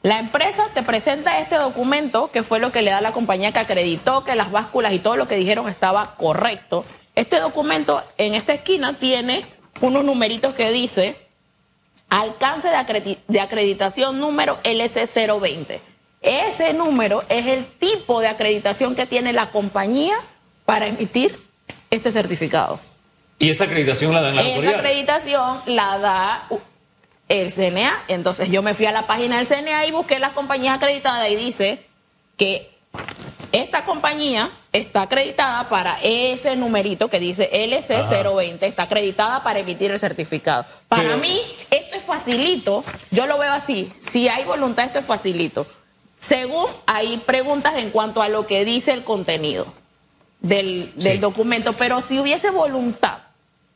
La 0.04 0.20
empresa 0.20 0.68
te 0.74 0.84
presenta 0.84 1.40
este 1.40 1.56
documento, 1.56 2.30
que 2.30 2.44
fue 2.44 2.60
lo 2.60 2.72
que 2.72 2.84
le 2.84 2.92
da 2.92 3.02
la 3.02 3.12
compañía 3.12 3.52
que 3.52 3.58
acreditó 3.60 4.24
que 4.24 4.36
las 4.36 4.52
básculas 4.52 4.94
y 4.94 5.00
todo 5.00 5.16
lo 5.16 5.28
que 5.28 5.36
dijeron 5.36 5.68
estaba 5.68 6.16
correcto. 6.16 6.86
Este 7.16 7.40
documento 7.40 8.04
en 8.18 8.36
esta 8.36 8.54
esquina 8.54 9.00
tiene 9.00 9.46
unos 9.82 10.04
numeritos 10.04 10.54
que 10.54 10.72
dice 10.72 11.16
alcance 12.10 12.68
de, 12.70 12.76
acredi- 12.76 13.20
de 13.28 13.40
acreditación 13.42 14.20
número 14.20 14.62
LC020. 14.64 15.80
Ese 16.22 16.74
número 16.74 17.24
es 17.30 17.46
el 17.48 17.66
tipo 17.66 18.20
de 18.22 18.28
acreditación 18.28 18.96
que 18.96 19.06
tiene 19.06 19.34
la 19.34 19.52
compañía 19.52 20.16
para 20.66 20.88
emitir 20.88 21.40
este 21.92 22.12
certificado. 22.12 22.80
Y 23.38 23.50
esa 23.50 23.66
acreditación 23.66 24.14
la 24.14 24.22
dan 24.22 24.36
las 24.36 24.46
Esa 24.46 24.56
autoridades. 24.56 24.80
acreditación 24.80 25.62
la 25.68 25.98
da 26.00 26.48
el 27.28 27.52
CNA. 27.52 28.06
Entonces 28.08 28.50
yo 28.50 28.64
me 28.64 28.74
fui 28.74 28.86
a 28.86 28.92
la 28.92 29.06
página 29.08 29.38
del 29.38 29.46
CNA 29.46 29.86
y 29.88 29.92
busqué 29.92 30.20
las 30.20 30.32
compañías 30.32 30.78
acreditadas 30.78 31.30
y 31.30 31.36
dice 31.36 31.86
que 32.38 32.72
esta 33.52 33.86
compañía 33.86 34.50
está 34.72 35.04
acreditada 35.04 35.70
para 35.70 35.98
ese 36.04 36.56
numerito 36.56 37.10
que 37.10 37.20
dice 37.20 37.50
LC020, 37.52 38.58
está 38.64 38.84
acreditada 38.84 39.44
para 39.44 39.60
emitir 39.60 39.92
el 39.92 40.00
certificado. 40.00 40.66
Para 40.88 41.04
Pero- 41.04 41.18
mí, 41.18 41.42
esto 41.72 41.96
es 41.96 42.04
facilito, 42.04 42.84
yo 43.12 43.26
lo 43.28 43.38
veo 43.38 43.54
así, 43.54 43.92
si 44.02 44.28
hay 44.28 44.44
voluntad, 44.44 44.86
esto 44.86 45.00
es 45.00 45.06
facilito. 45.06 45.66
Según 46.18 46.66
hay 46.86 47.18
preguntas 47.18 47.76
en 47.78 47.90
cuanto 47.92 48.22
a 48.22 48.30
lo 48.30 48.48
que 48.48 48.64
dice 48.66 48.94
el 48.94 49.04
contenido 49.04 49.68
del, 50.40 50.92
del 50.96 51.14
Sí. 51.14 51.18
documento, 51.20 51.74
pero 51.74 52.02
si 52.02 52.20
hubiese 52.20 52.50
voluntad, 52.52 53.20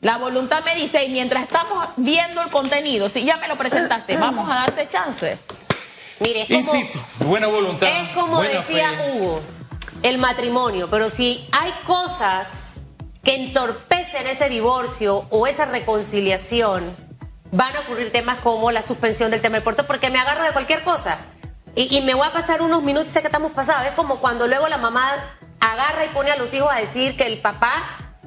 la 0.01 0.17
voluntad 0.17 0.63
me 0.63 0.75
dice, 0.75 1.03
y 1.03 1.09
mientras 1.09 1.43
estamos 1.43 1.89
viendo 1.97 2.41
el 2.41 2.49
contenido, 2.49 3.09
si 3.09 3.23
ya 3.25 3.37
me 3.37 3.47
lo 3.47 3.57
presentaste, 3.57 4.15
vamos 4.17 4.49
a 4.49 4.55
darte 4.55 4.87
chance. 4.87 5.37
Mire, 6.21 6.41
es 6.41 6.47
como, 6.47 6.59
Insisto, 6.59 6.99
buena 7.25 7.47
voluntad. 7.47 7.87
es 7.89 8.09
como 8.09 8.41
decía 8.41 8.89
fe. 8.89 9.11
Hugo, 9.11 9.41
el 10.03 10.17
matrimonio, 10.17 10.89
pero 10.89 11.09
si 11.09 11.47
hay 11.51 11.71
cosas 11.85 12.75
que 13.23 13.35
entorpecen 13.35 14.27
ese 14.27 14.49
divorcio 14.49 15.25
o 15.29 15.45
esa 15.47 15.65
reconciliación, 15.65 16.95
van 17.51 17.75
a 17.75 17.79
ocurrir 17.81 18.11
temas 18.11 18.39
como 18.39 18.71
la 18.71 18.81
suspensión 18.81 19.31
del 19.31 19.41
tema 19.41 19.55
del 19.55 19.63
puerto 19.63 19.85
porque 19.87 20.09
me 20.09 20.19
agarro 20.19 20.43
de 20.43 20.51
cualquier 20.51 20.83
cosa. 20.83 21.19
Y, 21.75 22.01
me 22.01 22.13
voy 22.13 22.27
a 22.27 22.33
pasar 22.33 22.61
unos 22.61 22.81
minutos, 22.83 23.09
sé 23.09 23.21
que 23.21 23.27
estamos 23.27 23.51
pasados, 23.51 23.85
es 23.85 23.91
como 23.93 24.19
cuando 24.19 24.47
luego 24.47 24.67
la 24.67 24.77
mamá 24.77 25.07
agarra 25.59 26.05
y 26.05 26.09
pone 26.09 26.31
a 26.31 26.35
los 26.35 26.53
hijos 26.53 26.69
a 26.71 26.79
decir 26.79 27.15
que 27.15 27.25
el 27.25 27.39
papá 27.39 27.71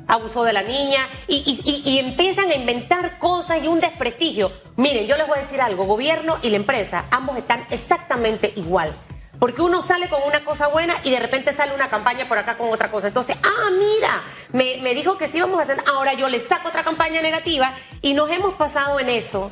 abusó 0.07 0.45
de 0.45 0.53
la 0.53 0.63
niña 0.63 1.01
y, 1.27 1.37
y- 1.65 1.71
y- 1.71 1.91
y 1.91 1.99
empiezan 1.99 2.51
a 2.51 2.55
inventar 2.55 3.19
cosas 3.19 3.63
y 3.63 3.69
un 3.69 3.81
desprestigio. 3.81 4.53
Miren, 4.77 5.07
yo 5.07 5.17
les 5.17 5.27
voy 5.27 5.39
a 5.39 5.43
decir 5.43 5.61
algo, 5.61 5.85
gobierno 5.85 6.39
y 6.43 6.51
la 6.51 6.57
empresa, 6.57 7.07
ambos 7.11 7.37
están 7.37 7.67
exactamente 7.71 8.53
igual. 8.57 8.97
Porque 9.43 9.61
uno 9.61 9.83
sale 9.83 10.09
con 10.09 10.23
una 10.23 10.45
cosa 10.45 10.69
buena 10.69 10.95
y 11.03 11.11
de 11.11 11.19
repente 11.19 11.53
sale 11.53 11.75
una 11.75 11.91
campaña 11.91 12.29
por 12.29 12.39
acá 12.39 12.57
con 12.57 12.69
otra 12.73 12.93
cosa. 12.93 13.09
Entonces, 13.09 13.37
ah, 13.43 13.71
mira, 13.77 14.23
me, 14.53 14.77
me 14.83 14.95
dijo 14.95 15.19
que 15.19 15.27
sí 15.27 15.41
vamos 15.41 15.59
a 15.59 15.65
hacer, 15.65 15.83
ahora 15.93 16.15
yo 16.15 16.29
le 16.29 16.39
saco 16.39 16.69
otra 16.69 16.85
campaña 16.85 17.21
negativa 17.21 17.73
y 18.03 18.15
nos 18.15 18.31
hemos 18.31 18.55
pasado 18.55 19.01
en 19.01 19.09
eso 19.09 19.51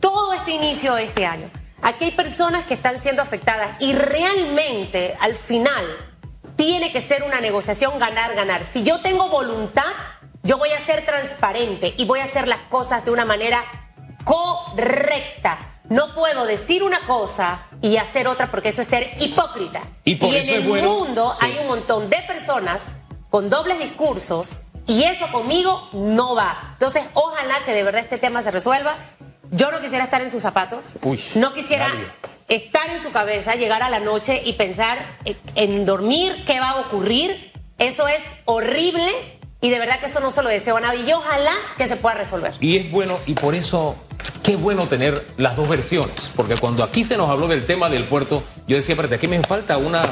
todo 0.00 0.34
este 0.34 0.50
inicio 0.50 0.96
de 0.96 1.04
este 1.04 1.26
año. 1.26 1.48
Aquí 1.80 2.06
hay 2.06 2.10
personas 2.10 2.64
que 2.64 2.74
están 2.74 2.98
siendo 2.98 3.22
afectadas 3.22 3.76
y 3.78 3.92
realmente 3.92 5.16
al 5.20 5.36
final 5.36 5.84
tiene 6.56 6.90
que 6.90 7.00
ser 7.00 7.22
una 7.22 7.40
negociación 7.40 8.00
ganar-ganar. 8.00 8.64
Si 8.64 8.82
yo 8.82 9.00
tengo 9.00 9.28
voluntad, 9.28 9.92
yo 10.42 10.58
voy 10.58 10.70
a 10.70 10.84
ser 10.84 11.06
transparente 11.06 11.94
y 11.96 12.04
voy 12.04 12.18
a 12.18 12.24
hacer 12.24 12.48
las 12.48 12.62
cosas 12.62 13.04
de 13.04 13.12
una 13.12 13.24
manera 13.24 13.64
correcta. 14.24 15.79
No 15.90 16.14
puedo 16.14 16.46
decir 16.46 16.82
una 16.82 17.00
cosa 17.00 17.66
y 17.82 17.96
hacer 17.98 18.26
otra 18.28 18.50
porque 18.50 18.70
eso 18.70 18.80
es 18.80 18.88
ser 18.88 19.10
hipócrita. 19.20 19.82
Y 20.04 20.14
por 20.14 20.32
en 20.34 20.42
eso 20.42 20.54
el 20.54 20.66
bueno- 20.66 20.88
mundo 20.98 21.34
sí. 21.38 21.44
hay 21.46 21.58
un 21.58 21.66
montón 21.66 22.08
de 22.08 22.16
personas 22.22 22.96
con 23.28 23.50
dobles 23.50 23.78
discursos 23.80 24.52
y 24.86 25.02
eso 25.02 25.26
conmigo 25.30 25.88
no 25.92 26.34
va. 26.34 26.70
Entonces, 26.72 27.02
ojalá 27.14 27.54
que 27.66 27.72
de 27.72 27.82
verdad 27.82 28.00
este 28.02 28.18
tema 28.18 28.40
se 28.42 28.50
resuelva. 28.50 28.96
Yo 29.50 29.70
no 29.72 29.80
quisiera 29.80 30.04
estar 30.04 30.22
en 30.22 30.30
sus 30.30 30.42
zapatos. 30.42 30.94
Uy, 31.02 31.22
no 31.34 31.52
quisiera 31.52 31.88
nadie. 31.88 32.06
estar 32.48 32.88
en 32.88 33.00
su 33.00 33.10
cabeza, 33.12 33.54
llegar 33.56 33.82
a 33.82 33.90
la 33.90 33.98
noche 34.00 34.40
y 34.44 34.52
pensar 34.54 35.18
eh, 35.24 35.36
en 35.56 35.84
dormir, 35.86 36.44
qué 36.46 36.60
va 36.60 36.70
a 36.70 36.80
ocurrir. 36.80 37.52
Eso 37.78 38.06
es 38.06 38.22
horrible 38.44 39.08
y 39.60 39.70
de 39.70 39.78
verdad 39.78 40.00
que 40.00 40.06
eso 40.06 40.20
no 40.20 40.30
se 40.30 40.42
lo 40.42 40.48
deseo 40.48 40.76
a 40.76 40.80
nadie. 40.80 41.04
Y 41.06 41.12
ojalá 41.12 41.52
que 41.76 41.86
se 41.86 41.96
pueda 41.96 42.14
resolver. 42.14 42.54
Y 42.60 42.78
es 42.78 42.90
bueno, 42.90 43.18
y 43.26 43.34
por 43.34 43.54
eso, 43.54 43.96
qué 44.42 44.56
bueno 44.56 44.88
tener 44.88 45.26
las 45.36 45.56
dos 45.56 45.68
versiones. 45.68 46.32
Porque 46.34 46.56
cuando 46.56 46.82
aquí 46.82 47.04
se 47.04 47.16
nos 47.16 47.28
habló 47.28 47.46
del 47.46 47.66
tema 47.66 47.90
del 47.90 48.04
puerto, 48.04 48.42
yo 48.66 48.76
decía, 48.76 48.94
espérate, 48.94 49.16
aquí 49.16 49.28
me 49.28 49.42
falta 49.42 49.76
una. 49.76 50.02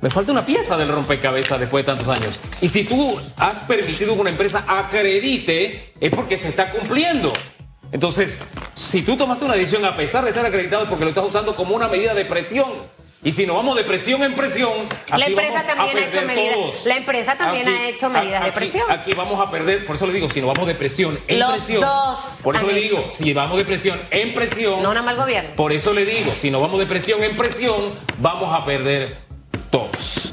Me 0.00 0.10
falta 0.10 0.32
una 0.32 0.44
pieza 0.44 0.76
del 0.76 0.88
rompecabezas 0.88 1.60
después 1.60 1.84
de 1.84 1.92
tantos 1.92 2.08
años. 2.08 2.40
Y 2.60 2.68
si 2.68 2.82
tú 2.82 3.16
has 3.36 3.60
permitido 3.60 4.14
que 4.14 4.20
una 4.20 4.30
empresa 4.30 4.64
acredite, 4.66 5.94
es 6.00 6.10
porque 6.10 6.36
se 6.36 6.48
está 6.48 6.70
cumpliendo. 6.70 7.32
Entonces, 7.92 8.38
si 8.74 9.02
tú 9.02 9.16
tomaste 9.16 9.44
una 9.44 9.54
decisión 9.54 9.84
a 9.84 9.94
pesar 9.94 10.24
de 10.24 10.30
estar 10.30 10.44
acreditado, 10.44 10.84
es 10.84 10.88
porque 10.88 11.04
lo 11.04 11.10
estás 11.10 11.24
usando 11.24 11.54
como 11.54 11.76
una 11.76 11.86
medida 11.86 12.14
de 12.14 12.24
presión. 12.24 12.72
Y 13.24 13.30
si 13.30 13.46
nos 13.46 13.54
vamos 13.54 13.76
de 13.76 13.84
presión 13.84 14.20
en 14.24 14.34
presión, 14.34 14.88
La 15.16 15.26
empresa 15.26 15.64
también 15.64 15.96
ha 15.96 16.00
hecho 16.06 16.22
medidas- 16.22 16.54
todos. 16.56 16.86
la 16.86 16.96
empresa 16.96 17.38
también 17.38 17.68
ha 17.68 17.88
hecho 17.88 18.10
medidas 18.10 18.42
de 18.44 18.50
presión. 18.50 18.84
Aquí 18.90 19.12
vamos 19.14 19.40
a 19.40 19.48
perder, 19.48 19.86
por 19.86 19.94
eso 19.94 20.08
le 20.08 20.12
digo, 20.12 20.28
si 20.28 20.40
nos 20.40 20.52
vamos 20.52 20.66
de 20.66 20.74
presión 20.74 21.20
en 21.28 21.38
Los 21.38 21.52
presión. 21.52 21.82
dos 21.82 22.18
por 22.42 22.56
eso 22.56 22.66
le 22.66 22.74
digo, 22.74 22.98
hecho. 22.98 23.12
si 23.12 23.32
vamos 23.32 23.58
de 23.58 23.64
presión 23.64 24.00
en 24.10 24.34
presión. 24.34 24.82
No 24.82 24.92
nada 24.92 25.08
el 25.12 25.16
gobierno. 25.16 25.50
Por 25.54 25.72
eso 25.72 25.92
le 25.92 26.04
digo, 26.04 26.32
si 26.36 26.50
nos 26.50 26.60
vamos 26.62 26.80
de 26.80 26.86
presión 26.86 27.22
en 27.22 27.36
presión, 27.36 27.92
vamos 28.18 28.52
a 28.52 28.64
perder 28.64 29.18
todos. 29.70 30.31